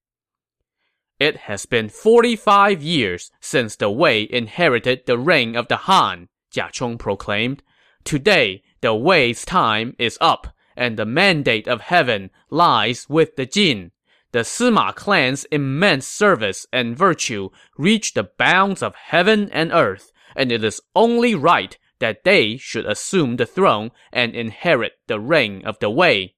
It 1.18 1.36
has 1.36 1.66
been 1.66 1.88
45 1.88 2.82
years 2.82 3.30
since 3.40 3.74
the 3.74 3.90
Wei 3.90 4.28
inherited 4.30 5.06
the 5.06 5.18
reign 5.18 5.56
of 5.56 5.66
the 5.68 5.76
Han, 5.76 6.28
Jia 6.52 6.70
Chong 6.72 6.98
proclaimed. 6.98 7.62
Today, 8.04 8.62
the 8.80 8.94
Wei's 8.94 9.44
time 9.44 9.94
is 9.98 10.16
up, 10.20 10.48
and 10.76 10.96
the 10.96 11.06
mandate 11.06 11.66
of 11.66 11.80
heaven 11.80 12.30
lies 12.50 13.06
with 13.08 13.36
the 13.36 13.46
Jin. 13.46 13.90
The 14.32 14.40
Sima 14.40 14.94
clan's 14.94 15.44
immense 15.46 16.06
service 16.06 16.66
and 16.72 16.96
virtue 16.96 17.48
reach 17.76 18.14
the 18.14 18.30
bounds 18.38 18.82
of 18.82 18.94
heaven 18.94 19.50
and 19.52 19.72
earth, 19.72 20.12
and 20.36 20.52
it 20.52 20.62
is 20.62 20.80
only 20.94 21.34
right 21.34 21.76
that 21.98 22.24
they 22.24 22.56
should 22.56 22.86
assume 22.86 23.36
the 23.36 23.46
throne 23.46 23.90
and 24.12 24.34
inherit 24.34 24.92
the 25.06 25.18
reign 25.18 25.62
of 25.64 25.78
the 25.80 25.90
Wei. 25.90 26.34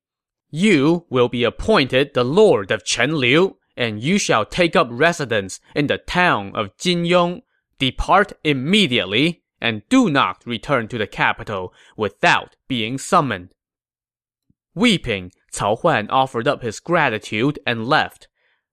You 0.50 1.06
will 1.10 1.28
be 1.28 1.44
appointed 1.44 2.14
the 2.14 2.24
lord 2.24 2.70
of 2.70 2.84
Chenliu, 2.84 3.56
and 3.76 4.02
you 4.02 4.18
shall 4.18 4.44
take 4.44 4.74
up 4.74 4.88
residence 4.90 5.60
in 5.74 5.86
the 5.86 5.98
town 5.98 6.52
of 6.54 6.76
Jinyong. 6.76 7.42
Depart 7.78 8.32
immediately, 8.44 9.42
and 9.60 9.82
do 9.88 10.10
not 10.10 10.44
return 10.46 10.88
to 10.88 10.98
the 10.98 11.06
capital 11.06 11.72
without 11.96 12.56
being 12.68 12.98
summoned. 12.98 13.50
Weeping, 14.74 15.32
Cao 15.52 15.78
Huan 15.80 16.08
offered 16.10 16.46
up 16.46 16.62
his 16.62 16.80
gratitude 16.80 17.58
and 17.66 17.86
left. 17.86 18.28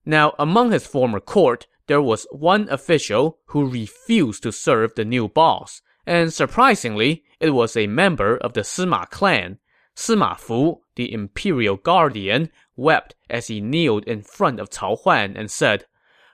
Now, 0.06 0.34
among 0.39 0.72
his 0.72 0.88
former 0.88 1.20
court, 1.20 1.67
there 1.88 2.01
was 2.01 2.27
one 2.32 2.70
official 2.70 3.39
who 3.48 3.70
refused 3.70 4.44
to 4.44 4.51
serve 4.51 4.96
the 4.96 5.06
new 5.06 5.27
boss, 5.27 5.82
and 6.06 6.32
surprisingly, 6.32 7.24
it 7.39 7.51
was 7.51 7.75
a 7.75 7.88
member 7.88 8.38
of 8.38 8.53
the 8.53 8.62
Sima 8.62 9.10
clan. 9.10 9.60
Sima 9.96 10.38
Fu, 10.38 10.82
the 10.96 11.12
imperial 11.12 11.75
guardian, 11.75 12.51
wept 12.75 13.15
as 13.29 13.48
he 13.48 13.60
kneeled 13.60 14.03
in 14.06 14.22
front 14.22 14.60
of 14.60 14.70
Cao 14.70 14.98
Huan 15.00 15.36
and 15.36 15.50
said, 15.50 15.86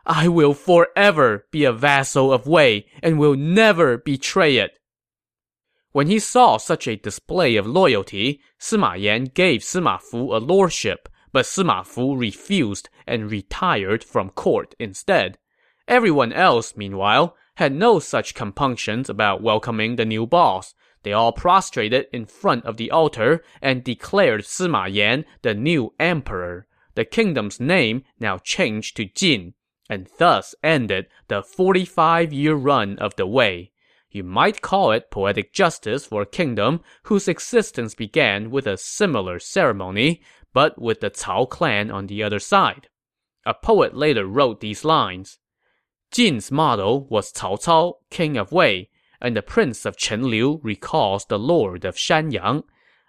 I 0.05 0.27
will 0.27 0.53
forever 0.53 1.45
be 1.51 1.63
a 1.63 1.72
vassal 1.72 2.33
of 2.33 2.45
Wei 2.45 2.86
and 3.01 3.17
will 3.17 3.36
never 3.36 3.98
betray 3.98 4.57
it. 4.57 4.77
When 5.93 6.07
he 6.07 6.19
saw 6.19 6.57
such 6.57 6.88
a 6.88 6.98
display 6.98 7.55
of 7.55 7.67
loyalty, 7.67 8.41
Sima 8.60 9.00
Yan 9.00 9.25
gave 9.25 9.62
Sima 9.62 10.01
Fu 10.01 10.36
a 10.36 10.39
lordship, 10.39 11.07
but 11.31 11.45
Sima 11.45 11.86
Fu 11.86 12.17
refused 12.17 12.89
and 13.07 13.31
retired 13.31 14.03
from 14.03 14.31
court 14.31 14.75
instead. 14.79 15.37
Everyone 15.87 16.33
else, 16.33 16.75
meanwhile, 16.75 17.37
had 17.55 17.74
no 17.74 18.00
such 18.00 18.33
compunctions 18.33 19.09
about 19.09 19.44
welcoming 19.44 19.96
the 19.96 20.05
new 20.05 20.25
boss. 20.25 20.74
They 21.03 21.13
all 21.13 21.31
prostrated 21.31 22.07
in 22.11 22.25
front 22.25 22.66
of 22.66 22.77
the 22.77 22.92
altar 22.92 23.44
and 23.61 23.83
declared 23.83 24.42
Sima 24.42 24.92
Yan 24.92 25.25
the 25.44 25.53
new 25.53 25.94
emperor. 26.00 26.68
The 26.96 27.05
kingdom's 27.05 27.59
name 27.59 28.03
now 28.20 28.37
changed 28.39 28.98
to 28.98 29.05
Jin, 29.05 29.53
and 29.89 30.09
thus 30.17 30.55
ended 30.63 31.07
the 31.27 31.41
45-year 31.41 32.55
run 32.55 32.98
of 33.00 33.15
the 33.15 33.27
Wei. 33.27 33.72
You 34.09 34.24
might 34.24 34.61
call 34.61 34.91
it 34.91 35.09
poetic 35.09 35.53
justice 35.53 36.05
for 36.05 36.22
a 36.22 36.27
kingdom 36.27 36.81
whose 37.03 37.27
existence 37.27 37.96
began 37.96 38.51
with 38.51 38.67
a 38.67 38.77
similar 38.77 39.39
ceremony, 39.39 40.22
but 40.53 40.79
with 40.79 41.00
the 41.00 41.09
Cao 41.09 41.50
clan 41.50 41.89
on 41.89 42.07
the 42.07 42.22
other 42.22 42.39
side. 42.39 42.89
A 43.46 43.53
poet 43.53 43.96
later 43.96 44.25
wrote 44.25 44.61
these 44.61 44.85
lines. 44.85 45.39
Jin's 46.11 46.51
model 46.51 47.07
was 47.07 47.33
Cao 47.33 47.59
Cao, 47.59 47.96
king 48.11 48.37
of 48.37 48.51
Wei, 48.51 48.89
and 49.19 49.35
the 49.35 49.41
prince 49.41 49.85
of 49.85 49.98
Chenliu 49.98 50.59
recalls 50.61 51.25
the 51.25 51.39
lord 51.39 51.85
of 51.85 51.96
Shanyang. 51.96 52.63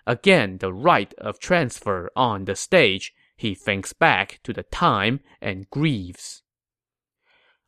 Again, 0.06 0.56
the 0.58 0.72
rite 0.72 1.12
of 1.18 1.38
transfer 1.38 2.10
on 2.16 2.46
the 2.46 2.56
stage, 2.56 3.12
he 3.36 3.54
thinks 3.54 3.92
back 3.92 4.40
to 4.44 4.52
the 4.52 4.62
time 4.62 5.20
and 5.42 5.68
grieves. 5.68 6.43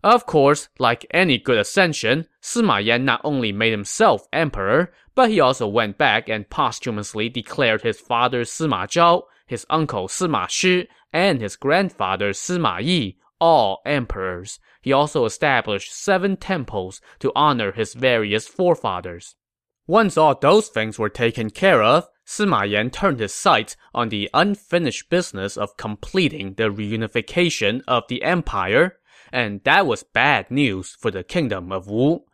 Of 0.06 0.24
course, 0.24 0.68
like 0.78 1.04
any 1.10 1.36
good 1.36 1.58
ascension, 1.58 2.28
Sima 2.40 2.80
Yan 2.80 3.04
not 3.04 3.20
only 3.24 3.50
made 3.50 3.72
himself 3.72 4.28
emperor, 4.32 4.92
but 5.16 5.30
he 5.30 5.40
also 5.40 5.66
went 5.66 5.98
back 5.98 6.28
and 6.28 6.48
posthumously 6.48 7.28
declared 7.28 7.82
his 7.82 7.98
father 7.98 8.42
Sima 8.42 8.86
Zhao, 8.86 9.22
his 9.48 9.66
uncle 9.68 10.06
Sima 10.06 10.48
Shi, 10.48 10.86
and 11.12 11.40
his 11.40 11.56
grandfather 11.56 12.30
Sima 12.30 12.80
Yi 12.80 13.18
all 13.40 13.82
emperors. 13.84 14.60
He 14.80 14.92
also 14.92 15.24
established 15.24 15.92
seven 15.92 16.36
temples 16.36 17.00
to 17.18 17.32
honor 17.34 17.72
his 17.72 17.92
various 17.92 18.46
forefathers. 18.46 19.34
Once 19.88 20.16
all 20.16 20.36
those 20.36 20.68
things 20.68 21.00
were 21.00 21.08
taken 21.08 21.50
care 21.50 21.82
of, 21.82 22.06
Sima 22.24 22.70
Yan 22.70 22.90
turned 22.90 23.18
his 23.18 23.34
sights 23.34 23.76
on 23.92 24.10
the 24.10 24.30
unfinished 24.32 25.10
business 25.10 25.56
of 25.56 25.76
completing 25.76 26.54
the 26.54 26.70
reunification 26.70 27.82
of 27.88 28.04
the 28.08 28.22
empire, 28.22 29.00
and 29.32 29.62
that 29.64 29.86
was 29.86 30.02
bad 30.02 30.50
news 30.50 30.96
for 30.98 31.10
the 31.10 31.24
kingdom 31.24 31.72
of 31.72 31.88
Wu. 31.88 32.24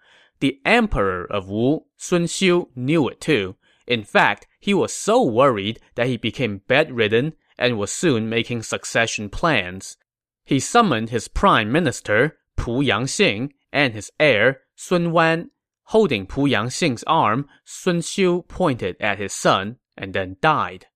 The 0.40 0.60
emperor 0.64 1.24
of 1.24 1.48
Wu, 1.48 1.84
Sun 1.96 2.26
Xiu, 2.26 2.68
knew 2.74 3.08
it 3.08 3.20
too. 3.20 3.56
In 3.86 4.04
fact, 4.04 4.46
he 4.60 4.74
was 4.74 4.92
so 4.92 5.22
worried 5.22 5.80
that 5.94 6.06
he 6.06 6.16
became 6.16 6.62
bedridden 6.68 7.34
and 7.58 7.78
was 7.78 7.92
soon 7.92 8.28
making 8.28 8.62
succession 8.62 9.28
plans. 9.28 9.96
He 10.44 10.58
summoned 10.58 11.10
his 11.10 11.28
prime 11.28 11.70
minister, 11.70 12.38
Pu 12.56 12.82
Yangxing, 12.82 13.50
and 13.72 13.94
his 13.94 14.10
heir, 14.18 14.62
Sun 14.76 15.12
Wan. 15.12 15.50
Holding 15.86 16.26
Pu 16.26 16.48
Yangxing's 16.48 17.04
arm, 17.06 17.48
Sun 17.64 18.02
Xiu 18.02 18.42
pointed 18.48 18.96
at 19.00 19.18
his 19.18 19.32
son 19.32 19.78
and 19.96 20.14
then 20.14 20.36
died. 20.40 20.86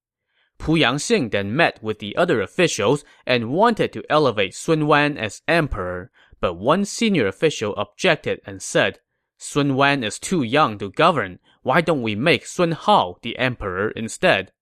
Pu 0.59 0.77
Yangxing 0.77 1.31
then 1.31 1.55
met 1.55 1.83
with 1.83 1.99
the 1.99 2.17
other 2.17 2.41
officials 2.41 3.05
and 3.27 3.53
wanted 3.53 3.93
to 3.93 4.05
elevate 4.11 4.55
Sun 4.55 4.87
Wan 4.87 5.19
as 5.19 5.43
emperor, 5.47 6.11
but 6.41 6.55
one 6.55 6.85
senior 6.85 7.27
official 7.27 7.75
objected 7.77 8.41
and 8.47 8.63
said, 8.63 9.01
Sun 9.39 9.75
Wan 9.75 10.03
is 10.03 10.19
too 10.19 10.43
young 10.43 10.79
to 10.79 10.91
govern. 10.91 11.39
Why 11.63 11.81
don't 11.81 12.03
we 12.03 12.15
make 12.15 12.47
Sun 12.47 12.73
Hao 12.73 13.19
the 13.23 13.39
emperor 13.39 13.91
instead? 13.91 14.53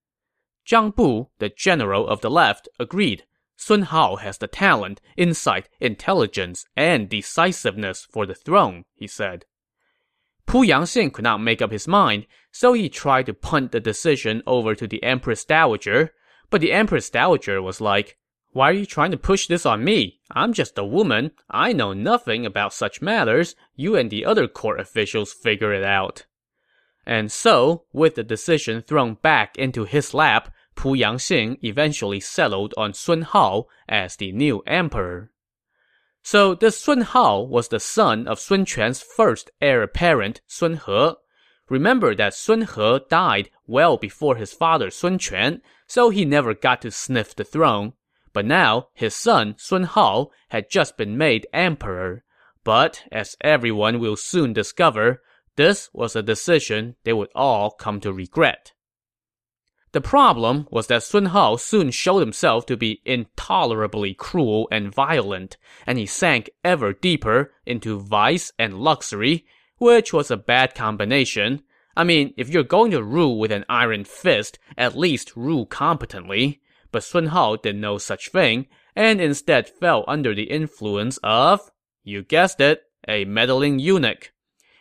Zhang 0.67 0.93
Bu, 0.93 1.27
the 1.39 1.49
general 1.49 2.07
of 2.07 2.21
the 2.21 2.29
left, 2.29 2.67
agreed. 2.79 3.25
Sun 3.55 3.83
Hao 3.83 4.17
has 4.17 4.37
the 4.37 4.47
talent, 4.47 4.99
insight, 5.15 5.69
intelligence, 5.79 6.65
and 6.75 7.07
decisiveness 7.07 8.05
for 8.11 8.25
the 8.25 8.35
throne, 8.35 8.83
he 8.95 9.07
said. 9.07 9.45
Pu 10.47 10.63
Yangxing 10.63 11.11
could 11.11 11.23
not 11.23 11.41
make 11.41 11.61
up 11.61 11.71
his 11.71 11.87
mind, 11.87 12.27
so 12.51 12.73
he 12.73 12.87
tried 12.87 13.25
to 13.25 13.33
punt 13.33 13.71
the 13.71 13.79
decision 13.79 14.43
over 14.45 14.75
to 14.75 14.87
the 14.87 15.03
Empress 15.03 15.43
Dowager. 15.43 16.13
But 16.49 16.61
the 16.61 16.71
Empress 16.71 17.09
Dowager 17.09 17.61
was 17.61 17.81
like, 17.81 18.17
Why 18.51 18.69
are 18.69 18.73
you 18.73 18.85
trying 18.85 19.11
to 19.11 19.17
push 19.17 19.47
this 19.47 19.65
on 19.65 19.83
me? 19.83 20.19
I'm 20.31 20.53
just 20.53 20.77
a 20.77 20.85
woman. 20.85 21.31
I 21.49 21.73
know 21.73 21.93
nothing 21.93 22.45
about 22.45 22.73
such 22.73 23.01
matters. 23.01 23.55
You 23.75 23.95
and 23.95 24.09
the 24.09 24.23
other 24.23 24.47
court 24.47 24.79
officials 24.79 25.33
figure 25.33 25.73
it 25.73 25.83
out. 25.83 26.25
And 27.05 27.31
so, 27.31 27.85
with 27.91 28.15
the 28.15 28.23
decision 28.23 28.81
thrown 28.81 29.15
back 29.15 29.57
into 29.57 29.85
his 29.85 30.13
lap, 30.13 30.53
Pu 30.75 30.95
Yangxing 30.95 31.57
eventually 31.63 32.19
settled 32.19 32.73
on 32.77 32.93
Sun 32.93 33.23
Hao 33.23 33.67
as 33.87 34.15
the 34.15 34.31
new 34.31 34.61
emperor. 34.67 35.31
So 36.25 36.55
this 36.55 36.79
Sun 36.79 37.01
Hao 37.01 37.41
was 37.41 37.67
the 37.67 37.79
son 37.79 38.27
of 38.27 38.39
Sun 38.39 38.65
Quan's 38.65 38.99
first 38.99 39.51
heir 39.61 39.83
apparent, 39.83 40.41
Sun 40.47 40.81
He. 40.83 41.11
Remember 41.69 42.15
that 42.15 42.33
Sun 42.33 42.61
He 42.61 42.99
died 43.11 43.51
well 43.67 43.97
before 43.97 44.35
his 44.35 44.51
father 44.51 44.89
Sun 44.89 45.19
Quan, 45.19 45.61
so 45.85 46.09
he 46.09 46.25
never 46.25 46.55
got 46.55 46.81
to 46.81 46.89
sniff 46.89 47.35
the 47.35 47.43
throne. 47.43 47.93
But 48.33 48.47
now, 48.47 48.87
his 48.95 49.15
son, 49.15 49.53
Sun 49.59 49.83
Hao, 49.83 50.31
had 50.49 50.71
just 50.71 50.97
been 50.97 51.15
made 51.15 51.45
emperor. 51.53 52.23
But, 52.63 53.03
as 53.11 53.37
everyone 53.41 53.99
will 53.99 54.15
soon 54.15 54.51
discover, 54.51 55.21
this 55.57 55.91
was 55.93 56.15
a 56.15 56.23
decision 56.23 56.95
they 57.03 57.13
would 57.13 57.29
all 57.35 57.69
come 57.69 57.99
to 57.99 58.11
regret. 58.11 58.73
The 59.95 60.01
problem 60.01 60.67
was 60.71 60.87
that 60.87 61.03
Sun 61.03 61.27
Hao 61.27 61.55
soon 61.55 61.89
showed 61.89 62.19
himself 62.19 62.65
to 62.65 62.75
be 62.75 63.01
intolerably 63.05 64.13
cruel 64.13 64.67
and 64.69 64.93
violent, 64.93 65.55
and 65.87 65.97
he 65.97 66.05
sank 66.05 66.49
ever 66.65 66.91
deeper 66.91 67.53
into 67.65 68.01
vice 68.01 68.51
and 68.59 68.77
luxury, 68.77 69.45
which 69.77 70.11
was 70.11 70.29
a 70.29 70.35
bad 70.35 70.75
combination. 70.75 71.63
I 71.95 72.03
mean, 72.03 72.33
if 72.35 72.49
you're 72.49 72.63
going 72.63 72.91
to 72.91 73.01
rule 73.01 73.39
with 73.39 73.53
an 73.53 73.63
iron 73.69 74.03
fist, 74.03 74.59
at 74.77 74.97
least 74.97 75.37
rule 75.37 75.65
competently. 75.65 76.61
But 76.91 77.05
Sun 77.05 77.27
Hao 77.27 77.55
did 77.55 77.77
no 77.77 77.97
such 77.97 78.27
thing, 78.27 78.67
and 78.97 79.21
instead 79.21 79.69
fell 79.69 80.03
under 80.09 80.35
the 80.35 80.51
influence 80.51 81.19
of, 81.23 81.71
you 82.03 82.21
guessed 82.21 82.59
it, 82.59 82.83
a 83.07 83.23
meddling 83.23 83.79
eunuch. 83.79 84.33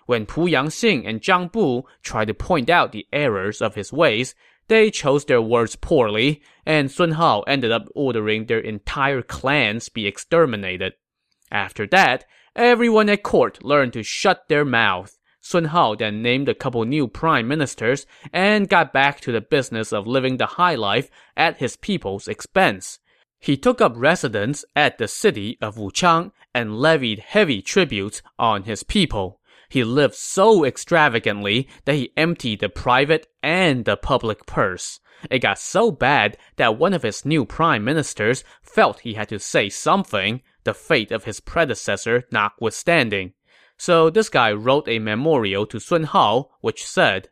When 0.06 0.26
Pu 0.26 0.48
Yangxing 0.48 1.08
and 1.08 1.22
Zhang 1.22 1.52
Bu 1.52 1.84
tried 2.02 2.26
to 2.26 2.34
point 2.34 2.68
out 2.68 2.90
the 2.90 3.06
errors 3.12 3.62
of 3.62 3.76
his 3.76 3.92
ways, 3.92 4.34
they 4.68 4.90
chose 4.90 5.24
their 5.24 5.42
words 5.42 5.76
poorly, 5.76 6.42
and 6.64 6.90
Sun 6.90 7.12
Hao 7.12 7.42
ended 7.42 7.70
up 7.70 7.88
ordering 7.94 8.46
their 8.46 8.60
entire 8.60 9.22
clans 9.22 9.88
be 9.88 10.06
exterminated. 10.06 10.94
After 11.50 11.86
that, 11.88 12.24
everyone 12.56 13.08
at 13.08 13.22
court 13.22 13.62
learned 13.62 13.92
to 13.94 14.02
shut 14.02 14.48
their 14.48 14.64
mouth. 14.64 15.18
Sun 15.40 15.66
Hao 15.66 15.94
then 15.94 16.22
named 16.22 16.48
a 16.48 16.54
couple 16.54 16.84
new 16.84 17.06
prime 17.06 17.46
ministers 17.46 18.06
and 18.32 18.68
got 18.68 18.94
back 18.94 19.20
to 19.20 19.32
the 19.32 19.42
business 19.42 19.92
of 19.92 20.06
living 20.06 20.38
the 20.38 20.46
high 20.46 20.74
life 20.74 21.10
at 21.36 21.58
his 21.58 21.76
people's 21.76 22.28
expense. 22.28 22.98
He 23.38 23.58
took 23.58 23.82
up 23.82 23.92
residence 23.94 24.64
at 24.74 24.96
the 24.96 25.06
city 25.06 25.58
of 25.60 25.76
Wuchang 25.76 26.32
and 26.54 26.78
levied 26.78 27.18
heavy 27.18 27.60
tributes 27.60 28.22
on 28.38 28.62
his 28.62 28.82
people. 28.82 29.38
He 29.74 29.82
lived 29.82 30.14
so 30.14 30.64
extravagantly 30.64 31.66
that 31.84 31.96
he 31.96 32.12
emptied 32.16 32.60
the 32.60 32.68
private 32.68 33.26
and 33.42 33.84
the 33.84 33.96
public 33.96 34.46
purse. 34.46 35.00
It 35.32 35.40
got 35.40 35.58
so 35.58 35.90
bad 35.90 36.38
that 36.54 36.78
one 36.78 36.92
of 36.92 37.02
his 37.02 37.24
new 37.24 37.44
prime 37.44 37.82
ministers 37.82 38.44
felt 38.62 39.00
he 39.00 39.14
had 39.14 39.28
to 39.30 39.40
say 39.40 39.68
something, 39.68 40.42
the 40.62 40.74
fate 40.74 41.10
of 41.10 41.24
his 41.24 41.40
predecessor 41.40 42.22
notwithstanding. 42.30 43.32
So 43.76 44.10
this 44.10 44.28
guy 44.28 44.52
wrote 44.52 44.86
a 44.86 45.00
memorial 45.00 45.66
to 45.66 45.80
Sun 45.80 46.04
Hao, 46.04 46.50
which 46.60 46.86
said, 46.86 47.30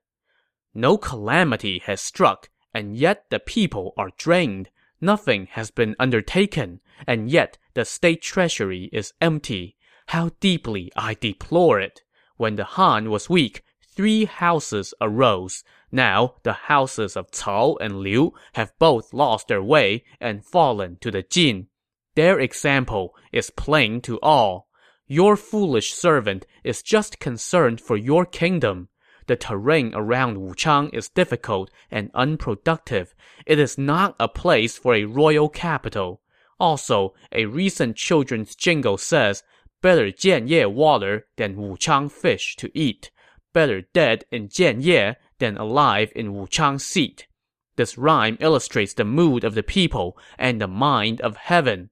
No 0.75 0.99
calamity 0.99 1.79
has 1.85 2.01
struck, 2.01 2.51
and 2.75 2.97
yet 2.97 3.27
the 3.31 3.39
people 3.39 3.95
are 3.97 4.11
drained. 4.19 4.69
Nothing 5.01 5.47
has 5.53 5.71
been 5.71 5.95
undertaken, 6.01 6.81
and 7.07 7.31
yet 7.31 7.59
the 7.75 7.85
state 7.85 8.21
treasury 8.21 8.91
is 8.93 9.13
empty. 9.21 9.77
How 10.09 10.33
deeply 10.41 10.91
I 10.97 11.15
deplore 11.15 11.79
it. 11.79 12.03
When 12.43 12.57
the 12.57 12.65
Han 12.65 13.09
was 13.09 13.31
weak, 13.31 13.63
three 13.95 14.25
houses 14.25 14.93
arose. 15.01 15.63
Now, 15.93 16.35
the 16.43 16.55
houses 16.55 17.17
of 17.17 17.31
Cao 17.31 17.77
and 17.81 18.01
Liu 18.01 18.33
have 18.55 18.77
both 18.81 19.15
lost 19.15 19.47
their 19.47 19.63
way 19.63 20.03
and 20.21 20.45
fallen 20.45 20.97
to 21.03 21.13
the 21.13 21.23
Jin. 21.23 21.69
Their 22.17 22.41
example 22.41 23.15
is 23.31 23.51
plain 23.51 24.01
to 24.01 24.19
all. 24.23 24.67
Your 25.07 25.37
foolish 25.37 25.95
servant 25.95 26.45
is 26.65 26.83
just 26.83 27.21
concerned 27.21 27.81
for 27.81 27.97
your 27.97 28.27
kingdom. 28.27 28.89
The 29.29 29.37
terrain 29.37 29.93
around 29.95 30.39
Wuchang 30.39 30.93
is 30.93 31.11
difficult 31.11 31.71
and 31.93 32.11
unproductive. 32.13 33.15
It 33.47 33.61
is 33.61 33.79
not 33.79 34.17
a 34.19 34.27
place 34.27 34.77
for 34.77 34.97
a 34.97 35.05
royal 35.05 35.49
capital. 35.49 36.23
Also, 36.59 37.15
a 37.31 37.47
recent 37.47 37.97
children's 37.97 38.57
jingle 38.57 38.99
says, 38.99 39.45
Better 39.83 40.13
Jianye 40.13 40.73
water 40.73 41.27
than 41.37 41.57
Wuchang 41.57 42.09
fish 42.09 42.55
to 42.57 42.71
eat. 42.73 43.11
Better 43.53 43.83
dead 43.93 44.25
in 44.31 44.49
Jianye 44.49 45.17
than 45.39 45.57
alive 45.57 46.13
in 46.15 46.33
Wuchang 46.35 46.81
seat. 46.81 47.27
This 47.75 47.99
rhyme 47.99 48.37
illustrates 48.39 48.95
the 48.95 49.05
mood 49.05 49.43
of 49.43 49.57
the 49.57 49.65
people 49.65 50.17
and 50.39 50.61
the 50.61 50.69
mind 50.69 51.21
of 51.21 51.37
heaven. 51.37 51.91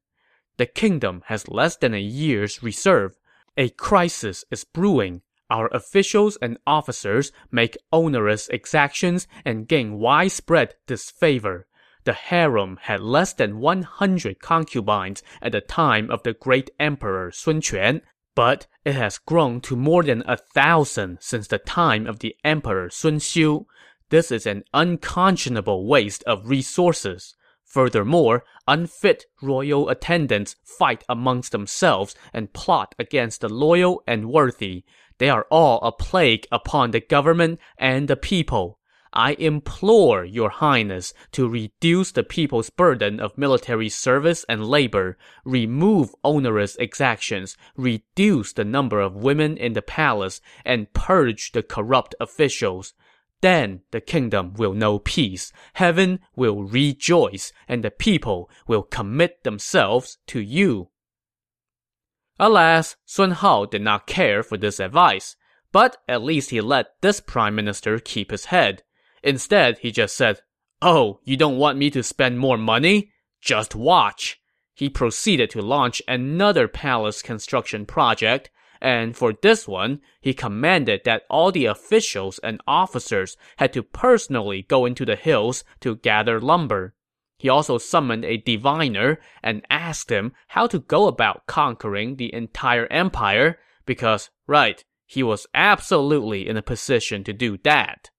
The 0.56 0.66
kingdom 0.66 1.22
has 1.26 1.48
less 1.48 1.76
than 1.76 1.92
a 1.92 2.00
year's 2.00 2.62
reserve. 2.62 3.18
A 3.56 3.70
crisis 3.70 4.44
is 4.52 4.62
brewing. 4.62 5.22
Our 5.50 5.66
officials 5.72 6.38
and 6.40 6.58
officers 6.68 7.32
make 7.50 7.76
onerous 7.90 8.48
exactions 8.50 9.26
and 9.44 9.66
gain 9.66 9.98
widespread 9.98 10.76
disfavor 10.86 11.66
the 12.10 12.14
harem 12.14 12.76
had 12.82 13.00
less 13.00 13.32
than 13.34 13.60
100 13.60 14.40
concubines 14.40 15.22
at 15.40 15.52
the 15.52 15.60
time 15.60 16.10
of 16.10 16.24
the 16.24 16.32
great 16.32 16.68
emperor 16.80 17.30
Sun 17.30 17.62
Quan, 17.62 18.02
but 18.34 18.66
it 18.84 18.96
has 18.96 19.18
grown 19.18 19.60
to 19.60 19.76
more 19.76 20.02
than 20.02 20.24
a 20.26 20.36
thousand 20.36 21.18
since 21.20 21.46
the 21.46 21.58
time 21.58 22.08
of 22.08 22.18
the 22.18 22.34
emperor 22.42 22.90
Sun 22.90 23.20
Xiu. 23.20 23.64
This 24.08 24.32
is 24.32 24.44
an 24.44 24.64
unconscionable 24.74 25.86
waste 25.86 26.24
of 26.24 26.48
resources. 26.48 27.36
Furthermore, 27.64 28.42
unfit 28.66 29.26
royal 29.40 29.88
attendants 29.88 30.56
fight 30.64 31.04
amongst 31.08 31.52
themselves 31.52 32.16
and 32.32 32.52
plot 32.52 32.96
against 32.98 33.40
the 33.40 33.48
loyal 33.48 34.02
and 34.04 34.28
worthy. 34.28 34.82
They 35.18 35.30
are 35.30 35.46
all 35.48 35.78
a 35.82 35.92
plague 35.92 36.48
upon 36.50 36.90
the 36.90 36.98
government 36.98 37.60
and 37.78 38.08
the 38.08 38.16
people. 38.16 38.79
I 39.12 39.32
implore 39.32 40.24
your 40.24 40.50
highness 40.50 41.12
to 41.32 41.48
reduce 41.48 42.12
the 42.12 42.22
people's 42.22 42.70
burden 42.70 43.18
of 43.18 43.36
military 43.36 43.88
service 43.88 44.44
and 44.48 44.64
labor, 44.64 45.18
remove 45.44 46.14
onerous 46.22 46.76
exactions, 46.76 47.56
reduce 47.76 48.52
the 48.52 48.64
number 48.64 49.00
of 49.00 49.16
women 49.16 49.56
in 49.56 49.72
the 49.72 49.82
palace, 49.82 50.40
and 50.64 50.92
purge 50.92 51.50
the 51.52 51.62
corrupt 51.62 52.14
officials. 52.20 52.94
Then 53.40 53.80
the 53.90 54.00
kingdom 54.00 54.54
will 54.54 54.74
know 54.74 55.00
peace, 55.00 55.52
heaven 55.74 56.20
will 56.36 56.62
rejoice, 56.62 57.52
and 57.66 57.82
the 57.82 57.90
people 57.90 58.48
will 58.68 58.82
commit 58.82 59.42
themselves 59.42 60.18
to 60.28 60.40
you. 60.40 60.90
Alas, 62.38 62.96
Sun 63.04 63.32
Hao 63.32 63.64
did 63.64 63.82
not 63.82 64.06
care 64.06 64.42
for 64.42 64.56
this 64.56 64.78
advice, 64.78 65.36
but 65.72 65.96
at 66.08 66.22
least 66.22 66.50
he 66.50 66.60
let 66.60 67.00
this 67.00 67.20
prime 67.20 67.54
minister 67.54 67.98
keep 67.98 68.30
his 68.30 68.46
head. 68.46 68.82
Instead, 69.22 69.78
he 69.78 69.90
just 69.90 70.16
said, 70.16 70.40
Oh, 70.82 71.20
you 71.24 71.36
don't 71.36 71.58
want 71.58 71.78
me 71.78 71.90
to 71.90 72.02
spend 72.02 72.38
more 72.38 72.56
money? 72.56 73.12
Just 73.40 73.74
watch. 73.74 74.40
He 74.74 74.88
proceeded 74.88 75.50
to 75.50 75.60
launch 75.60 76.00
another 76.08 76.66
palace 76.66 77.20
construction 77.20 77.84
project, 77.84 78.50
and 78.80 79.14
for 79.14 79.34
this 79.34 79.68
one, 79.68 80.00
he 80.22 80.32
commanded 80.32 81.02
that 81.04 81.24
all 81.28 81.52
the 81.52 81.66
officials 81.66 82.38
and 82.38 82.62
officers 82.66 83.36
had 83.58 83.74
to 83.74 83.82
personally 83.82 84.62
go 84.62 84.86
into 84.86 85.04
the 85.04 85.16
hills 85.16 85.64
to 85.80 85.96
gather 85.96 86.40
lumber. 86.40 86.94
He 87.36 87.48
also 87.48 87.76
summoned 87.76 88.24
a 88.24 88.38
diviner 88.38 89.18
and 89.42 89.66
asked 89.68 90.10
him 90.10 90.32
how 90.48 90.66
to 90.66 90.78
go 90.78 91.08
about 91.08 91.46
conquering 91.46 92.16
the 92.16 92.32
entire 92.32 92.86
empire, 92.86 93.58
because, 93.84 94.30
right, 94.46 94.82
he 95.06 95.22
was 95.22 95.46
absolutely 95.52 96.48
in 96.48 96.56
a 96.56 96.62
position 96.62 97.24
to 97.24 97.32
do 97.32 97.58
that. 97.64 98.10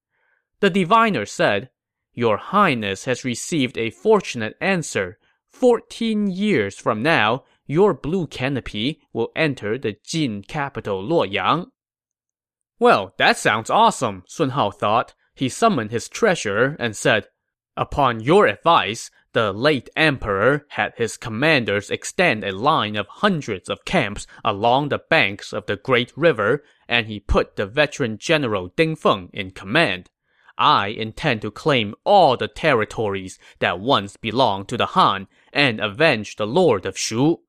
The 0.62 0.70
diviner 0.70 1.26
said, 1.26 1.72
Your 2.14 2.38
Highness 2.38 3.06
has 3.06 3.26
received 3.26 3.80
a 3.80 3.90
fortunate 3.90 4.56
answer. 4.62 5.18
Fourteen 5.50 6.28
years 6.28 6.78
from 6.78 7.02
now, 7.02 7.46
your 7.66 7.96
blue 7.96 8.28
canopy 8.28 9.02
will 9.12 9.32
enter 9.36 9.80
the 9.80 9.98
Jin 10.06 10.44
capital 10.44 11.04
Luoyang. 11.04 11.72
Well, 12.78 13.16
that 13.18 13.38
sounds 13.38 13.72
awesome, 13.72 14.24
Sun 14.28 14.50
Hao 14.52 14.70
thought. 14.70 15.16
He 15.34 15.50
summoned 15.50 15.90
his 15.90 16.08
treasurer 16.08 16.76
and 16.80 16.96
said, 16.96 17.28
Upon 17.76 18.20
your 18.20 18.46
advice, 18.46 19.10
the 19.34 19.52
late 19.52 19.90
emperor 19.96 20.68
had 20.70 20.94
his 20.96 21.18
commanders 21.18 21.90
extend 21.90 22.44
a 22.44 22.52
line 22.52 22.96
of 22.96 23.08
hundreds 23.08 23.68
of 23.68 23.86
camps 23.86 24.28
along 24.46 24.90
the 24.90 25.02
banks 25.10 25.54
of 25.54 25.66
the 25.66 25.78
great 25.78 26.14
river, 26.16 26.64
and 26.88 27.08
he 27.08 27.20
put 27.20 27.56
the 27.56 27.66
veteran 27.66 28.20
general 28.20 28.68
Ding 28.68 28.96
Feng 28.96 29.32
in 29.34 29.50
command. 29.52 30.12
I 30.64 30.90
intend 30.90 31.42
to 31.42 31.50
claim 31.50 31.96
all 32.04 32.38
the 32.38 32.48
territories 32.48 33.40
that 33.58 33.80
once 33.80 34.16
belonged 34.16 34.68
to 34.68 34.78
the 34.78 34.86
Han 34.86 35.28
and 35.52 35.80
avenge 35.80 36.36
the 36.36 36.46
lord 36.46 36.86
of 36.86 36.96
Shu. 36.96 37.40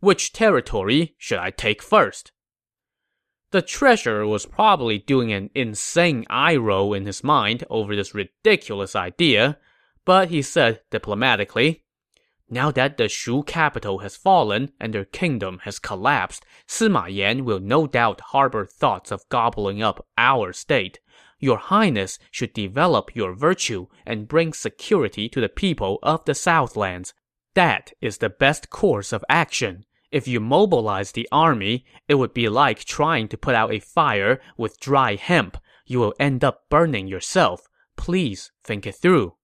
Which 0.00 0.32
territory 0.32 1.14
should 1.18 1.38
I 1.38 1.50
take 1.50 1.82
first? 1.82 2.32
The 3.50 3.60
treasurer 3.60 4.26
was 4.26 4.46
probably 4.46 4.96
doing 4.96 5.34
an 5.34 5.50
insane 5.54 6.24
eye 6.30 6.56
roll 6.56 6.94
in 6.94 7.04
his 7.04 7.22
mind 7.22 7.62
over 7.68 7.94
this 7.94 8.14
ridiculous 8.14 8.96
idea, 8.96 9.58
but 10.06 10.30
he 10.30 10.40
said 10.40 10.80
diplomatically, 10.90 11.84
Now 12.48 12.70
that 12.70 12.96
the 12.96 13.10
Shu 13.10 13.42
capital 13.42 13.98
has 13.98 14.16
fallen 14.16 14.72
and 14.80 14.94
their 14.94 15.04
kingdom 15.04 15.60
has 15.64 15.78
collapsed, 15.78 16.46
Sima 16.66 17.14
Yan 17.14 17.44
will 17.44 17.60
no 17.60 17.86
doubt 17.86 18.32
harbor 18.32 18.64
thoughts 18.64 19.12
of 19.12 19.28
gobbling 19.28 19.82
up 19.82 20.06
our 20.16 20.54
state. 20.54 21.00
Your 21.42 21.58
Highness 21.58 22.20
should 22.30 22.52
develop 22.52 23.16
your 23.16 23.34
virtue 23.34 23.88
and 24.06 24.28
bring 24.28 24.52
security 24.52 25.28
to 25.30 25.40
the 25.40 25.48
people 25.48 25.98
of 26.00 26.24
the 26.24 26.36
Southlands. 26.36 27.14
That 27.54 27.92
is 28.00 28.18
the 28.18 28.30
best 28.30 28.70
course 28.70 29.12
of 29.12 29.24
action. 29.28 29.84
If 30.12 30.28
you 30.28 30.38
mobilize 30.38 31.10
the 31.10 31.28
army, 31.32 31.84
it 32.06 32.14
would 32.14 32.32
be 32.32 32.48
like 32.48 32.84
trying 32.84 33.26
to 33.26 33.36
put 33.36 33.56
out 33.56 33.72
a 33.72 33.80
fire 33.80 34.40
with 34.56 34.78
dry 34.78 35.16
hemp. 35.16 35.56
You 35.84 35.98
will 35.98 36.14
end 36.20 36.44
up 36.44 36.68
burning 36.70 37.08
yourself. 37.08 37.68
Please 37.96 38.52
think 38.62 38.86
it 38.86 38.94
through. 38.94 39.34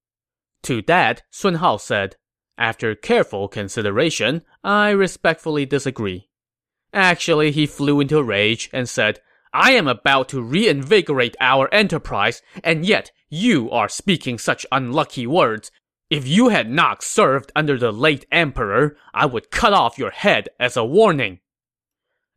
To 0.62 0.80
that, 0.82 1.22
Sun 1.30 1.54
Hao 1.54 1.78
said, 1.78 2.14
After 2.56 2.94
careful 2.94 3.48
consideration, 3.48 4.42
I 4.62 4.90
respectfully 4.90 5.66
disagree. 5.66 6.28
Actually, 6.92 7.50
he 7.50 7.66
flew 7.66 8.00
into 8.00 8.18
a 8.18 8.22
rage 8.22 8.70
and 8.72 8.88
said, 8.88 9.20
I 9.52 9.72
am 9.72 9.88
about 9.88 10.28
to 10.30 10.42
reinvigorate 10.42 11.36
our 11.40 11.72
enterprise, 11.72 12.42
and 12.62 12.84
yet 12.84 13.10
you 13.28 13.70
are 13.70 13.88
speaking 13.88 14.38
such 14.38 14.66
unlucky 14.72 15.26
words. 15.26 15.70
If 16.10 16.26
you 16.26 16.48
had 16.48 16.70
not 16.70 17.02
served 17.02 17.52
under 17.54 17.78
the 17.78 17.92
late 17.92 18.26
emperor, 18.32 18.96
I 19.12 19.26
would 19.26 19.50
cut 19.50 19.72
off 19.72 19.98
your 19.98 20.10
head 20.10 20.48
as 20.58 20.76
a 20.76 20.84
warning. 20.84 21.40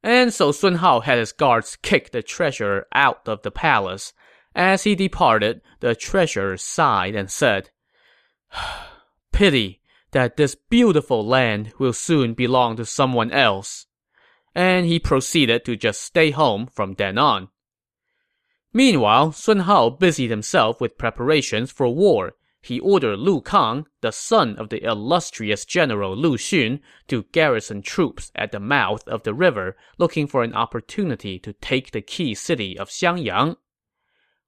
And 0.03 0.33
so 0.33 0.51
Sun 0.51 0.75
Hao 0.75 1.01
had 1.01 1.19
his 1.19 1.31
guards 1.31 1.77
kick 1.81 2.11
the 2.11 2.23
treasurer 2.23 2.87
out 2.93 3.27
of 3.27 3.43
the 3.43 3.51
palace. 3.51 4.13
As 4.55 4.83
he 4.83 4.95
departed, 4.95 5.61
the 5.79 5.95
treasurer 5.95 6.57
sighed 6.57 7.15
and 7.15 7.29
said, 7.29 7.69
Pity 9.31 9.81
that 10.11 10.35
this 10.35 10.55
beautiful 10.55 11.25
land 11.25 11.73
will 11.77 11.93
soon 11.93 12.33
belong 12.33 12.75
to 12.75 12.85
someone 12.85 13.31
else. 13.31 13.87
And 14.53 14.85
he 14.85 14.99
proceeded 14.99 15.65
to 15.65 15.75
just 15.75 16.01
stay 16.01 16.31
home 16.31 16.67
from 16.67 16.95
then 16.95 17.17
on. 17.17 17.49
Meanwhile, 18.73 19.33
Sun 19.33 19.59
Hao 19.59 19.89
busied 19.89 20.29
himself 20.29 20.79
with 20.79 20.97
preparations 20.97 21.71
for 21.71 21.87
war 21.87 22.35
he 22.63 22.79
ordered 22.79 23.17
Lu 23.17 23.41
Kang, 23.41 23.87
the 24.01 24.11
son 24.11 24.55
of 24.57 24.69
the 24.69 24.83
illustrious 24.83 25.65
general 25.65 26.15
Lu 26.15 26.37
Xun, 26.37 26.79
to 27.07 27.23
garrison 27.31 27.81
troops 27.81 28.31
at 28.35 28.51
the 28.51 28.59
mouth 28.59 29.07
of 29.07 29.23
the 29.23 29.33
river, 29.33 29.75
looking 29.97 30.27
for 30.27 30.43
an 30.43 30.53
opportunity 30.53 31.39
to 31.39 31.53
take 31.53 31.89
the 31.89 32.01
key 32.01 32.35
city 32.35 32.77
of 32.77 32.89
Xiangyang. 32.89 33.57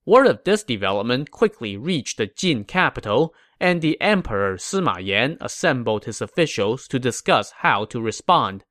Word 0.06 0.28
of 0.28 0.44
this 0.44 0.64
development 0.64 1.32
quickly 1.32 1.76
reached 1.76 2.18
the 2.18 2.28
Jin 2.28 2.66
capital, 2.66 3.34
and 3.60 3.82
the 3.82 4.00
emperor 4.00 4.58
Sima 4.58 5.04
Yan 5.04 5.38
assembled 5.42 6.06
his 6.06 6.22
officials 6.22 6.88
to 6.90 7.00
discuss 7.00 7.52
how 7.62 7.86
to 7.86 8.00
respond. 8.00 8.64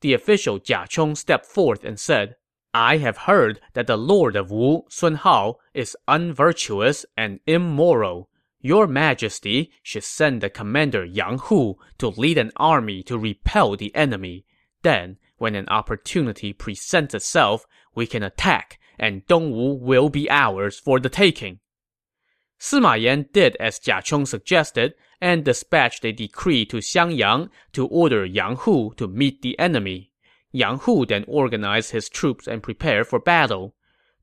The 0.00 0.14
official 0.14 0.58
Jia 0.58 0.88
Chong 0.88 1.14
stepped 1.14 1.46
forth 1.46 1.84
and 1.84 1.98
said, 1.98 2.36
I 2.72 2.98
have 2.98 3.18
heard 3.18 3.60
that 3.74 3.86
the 3.86 3.96
lord 3.96 4.36
of 4.36 4.50
Wu, 4.50 4.84
Sun 4.88 5.16
Hao, 5.16 5.56
is 5.74 5.96
unvirtuous 6.06 7.04
and 7.16 7.40
immoral. 7.46 8.28
Your 8.60 8.86
Majesty 8.86 9.72
should 9.82 10.04
send 10.04 10.40
the 10.40 10.50
commander 10.50 11.04
Yang 11.04 11.38
Hu 11.38 11.78
to 11.98 12.08
lead 12.08 12.38
an 12.38 12.52
army 12.56 13.02
to 13.04 13.18
repel 13.18 13.76
the 13.76 13.94
enemy. 13.94 14.44
Then, 14.82 15.18
when 15.38 15.54
an 15.54 15.68
opportunity 15.68 16.52
presents 16.52 17.14
itself, 17.14 17.66
we 17.94 18.06
can 18.06 18.22
attack, 18.22 18.78
and 18.98 19.26
Dongwu 19.26 19.80
will 19.80 20.08
be 20.08 20.30
ours 20.30 20.78
for 20.78 21.00
the 21.00 21.08
taking. 21.08 21.60
Sima 22.60 23.00
Yan 23.00 23.26
did 23.32 23.56
as 23.58 23.80
Jia 23.80 24.04
Chong 24.04 24.26
suggested 24.26 24.94
and 25.20 25.44
dispatched 25.44 26.04
a 26.04 26.12
decree 26.12 26.64
to 26.66 26.78
Xiangyang 26.78 27.50
to 27.72 27.86
order 27.86 28.24
Yang 28.24 28.56
Hu 28.56 28.94
to 28.96 29.06
meet 29.06 29.42
the 29.42 29.58
enemy. 29.58 30.10
Yang 30.52 30.78
Hu 30.80 31.06
then 31.06 31.24
organized 31.28 31.90
his 31.92 32.08
troops 32.08 32.48
and 32.48 32.62
prepared 32.62 33.06
for 33.06 33.20
battle. 33.20 33.74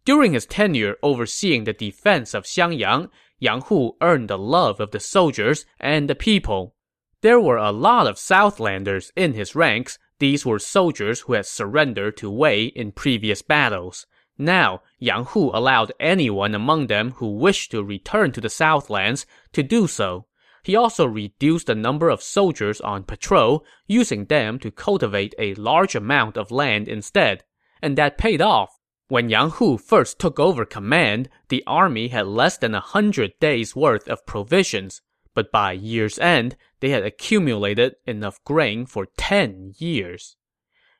During 0.05 0.33
his 0.33 0.45
tenure 0.45 0.97
overseeing 1.03 1.65
the 1.65 1.73
defense 1.73 2.33
of 2.33 2.45
Xiangyang, 2.45 3.09
Yang 3.39 3.61
Hu 3.63 3.95
earned 4.01 4.29
the 4.29 4.37
love 4.37 4.79
of 4.79 4.91
the 4.91 4.99
soldiers 4.99 5.65
and 5.79 6.09
the 6.09 6.15
people. 6.15 6.75
There 7.21 7.39
were 7.39 7.57
a 7.57 7.71
lot 7.71 8.07
of 8.07 8.17
Southlanders 8.17 9.11
in 9.15 9.33
his 9.33 9.55
ranks. 9.55 9.99
These 10.19 10.45
were 10.45 10.59
soldiers 10.59 11.21
who 11.21 11.33
had 11.33 11.45
surrendered 11.45 12.17
to 12.17 12.31
Wei 12.31 12.65
in 12.65 12.91
previous 12.91 13.41
battles. 13.41 14.07
Now, 14.37 14.81
Yang 14.99 15.25
Hu 15.25 15.51
allowed 15.53 15.91
anyone 15.99 16.53
among 16.55 16.87
them 16.87 17.11
who 17.17 17.37
wished 17.37 17.71
to 17.71 17.83
return 17.83 18.31
to 18.33 18.41
the 18.41 18.49
Southlands 18.49 19.25
to 19.53 19.63
do 19.63 19.87
so. 19.87 20.25
He 20.67 20.75
also 20.75 21.05
reduced 21.05 21.67
the 21.67 21.75
number 21.75 22.09
of 22.09 22.21
soldiers 22.21 22.81
on 22.81 23.05
patrol, 23.05 23.63
using 23.87 24.25
them 24.25 24.59
to 24.59 24.69
cultivate 24.69 25.33
a 25.39 25.53
large 25.53 25.95
amount 25.95 26.35
of 26.35 26.51
land 26.51 26.89
instead. 26.89 27.45
And 27.81 27.97
that 27.97 28.17
paid 28.17 28.41
off. 28.41 28.77
When 29.07 29.29
Yang 29.29 29.51
Hu 29.51 29.77
first 29.77 30.19
took 30.19 30.41
over 30.41 30.65
command, 30.65 31.29
the 31.47 31.63
army 31.65 32.09
had 32.09 32.27
less 32.27 32.57
than 32.57 32.75
a 32.75 32.81
hundred 32.81 33.39
days' 33.39 33.77
worth 33.77 34.09
of 34.09 34.25
provisions, 34.25 35.01
but 35.33 35.53
by 35.53 35.71
year's 35.71 36.19
end, 36.19 36.57
they 36.81 36.89
had 36.89 37.03
accumulated 37.05 37.95
enough 38.05 38.43
grain 38.43 38.85
for 38.85 39.07
ten 39.15 39.71
years. 39.77 40.35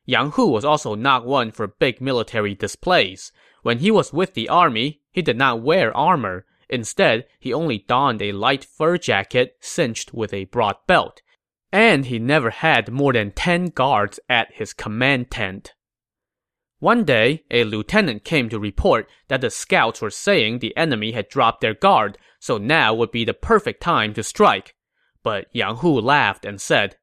Yang 0.06 0.32
Hu 0.32 0.48
was 0.48 0.64
also 0.64 0.96
not 0.96 1.26
one 1.26 1.52
for 1.52 1.68
big 1.68 2.00
military 2.00 2.56
displays. 2.56 3.34
When 3.64 3.80
he 3.80 3.92
was 3.92 4.14
with 4.14 4.34
the 4.34 4.48
army, 4.48 5.02
he 5.12 5.22
did 5.22 5.38
not 5.38 5.62
wear 5.62 5.92
armor. 5.94 6.46
Instead, 6.70 7.26
he 7.40 7.54
only 7.54 7.80
donned 7.80 8.22
a 8.22 8.32
light 8.32 8.66
fur 8.66 8.98
jacket 8.98 9.58
cinched 9.60 10.14
with 10.14 10.34
a 10.34 10.46
broad 10.46 10.76
belt. 10.86 11.22
And 11.72 12.06
he 12.06 12.20
never 12.20 12.50
had 12.50 12.92
more 12.92 13.14
than 13.14 13.32
ten 13.32 13.68
guards 13.68 14.20
at 14.30 14.54
his 14.54 14.74
command 14.74 15.32
tent. 15.32 15.74
One 16.80 17.06
day, 17.06 17.44
a 17.50 17.64
lieutenant 17.64 18.24
came 18.24 18.50
to 18.50 18.60
report 18.60 19.10
that 19.30 19.42
the 19.42 19.50
scouts 19.50 20.02
were 20.02 20.12
saying 20.12 20.60
the 20.60 20.78
enemy 20.78 21.12
had 21.14 21.28
dropped 21.28 21.62
their 21.62 21.74
guard, 21.74 22.18
so 22.40 22.58
now 22.58 22.94
would 22.94 23.12
be 23.12 23.26
the 23.26 23.34
perfect 23.34 23.82
time 23.82 24.14
to 24.14 24.24
strike. 24.24 24.76
But 25.24 25.48
Yang 25.52 25.78
Hu 25.78 26.00
laughed 26.00 26.46
and 26.46 26.62
said, 26.62 26.98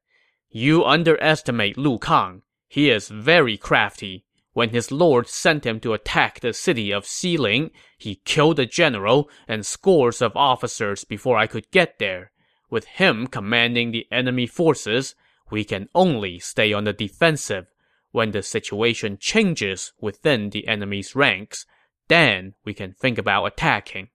You 0.49 0.85
underestimate 0.85 1.77
Lu 1.77 1.99
Kang. 1.99 2.43
He 2.67 2.89
is 2.89 3.09
very 3.09 3.57
crafty. 3.57 4.25
When 4.55 4.69
his 4.69 4.89
lord 4.89 5.27
sent 5.27 5.65
him 5.65 5.81
to 5.81 5.91
attack 5.91 6.39
the 6.39 6.53
city 6.53 6.89
of 6.89 7.03
Xiling, 7.03 7.71
he 7.97 8.21
killed 8.23 8.55
the 8.55 8.65
general 8.65 9.29
and 9.49 9.65
scores 9.65 10.21
of 10.21 10.31
officers 10.33 11.03
before 11.03 11.37
I 11.37 11.45
could 11.45 11.69
get 11.71 11.99
there. 11.99 12.31
With 12.69 12.85
him 12.85 13.27
commanding 13.27 13.91
the 13.91 14.07
enemy 14.13 14.47
forces, 14.47 15.13
we 15.51 15.65
can 15.65 15.89
only 15.93 16.39
stay 16.39 16.71
on 16.71 16.85
the 16.85 16.93
defensive 16.93 17.65
when 18.13 18.31
the 18.31 18.41
situation 18.41 19.17
changes 19.19 19.91
within 19.99 20.51
the 20.51 20.69
enemy's 20.69 21.17
ranks, 21.17 21.65
then 22.07 22.53
we 22.63 22.73
can 22.73 22.93
think 22.93 23.17
about 23.17 23.43
attacking. 23.43 24.07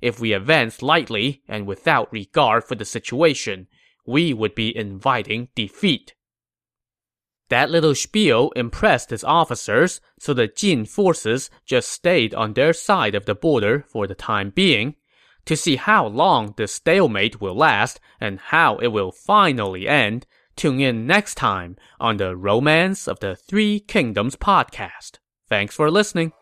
If 0.00 0.20
we 0.20 0.32
advance 0.32 0.80
lightly 0.80 1.42
and 1.48 1.66
without 1.66 2.12
regard 2.12 2.62
for 2.62 2.76
the 2.76 2.84
situation, 2.84 3.66
we 4.06 4.32
would 4.32 4.54
be 4.54 4.76
inviting 4.76 5.48
defeat. 5.56 6.14
That 7.48 7.70
little 7.70 7.94
spiel 7.94 8.50
impressed 8.56 9.10
his 9.10 9.24
officers, 9.24 10.00
so 10.18 10.34
the 10.34 10.48
Jin 10.48 10.84
forces 10.84 11.50
just 11.64 11.90
stayed 11.90 12.34
on 12.34 12.52
their 12.52 12.72
side 12.72 13.14
of 13.14 13.24
the 13.24 13.34
border 13.34 13.84
for 13.88 14.06
the 14.06 14.14
time 14.14 14.50
being. 14.50 14.96
To 15.46 15.56
see 15.56 15.76
how 15.76 16.06
long 16.06 16.54
this 16.56 16.74
stalemate 16.74 17.40
will 17.40 17.54
last 17.56 18.00
and 18.20 18.38
how 18.38 18.76
it 18.76 18.88
will 18.88 19.12
finally 19.12 19.88
end, 19.88 20.26
Tune 20.58 20.80
in 20.80 21.06
next 21.06 21.36
time 21.36 21.76
on 22.00 22.16
the 22.16 22.36
Romance 22.36 23.06
of 23.06 23.20
the 23.20 23.36
Three 23.36 23.78
Kingdoms 23.78 24.34
podcast. 24.34 25.20
Thanks 25.48 25.76
for 25.76 25.88
listening. 25.88 26.32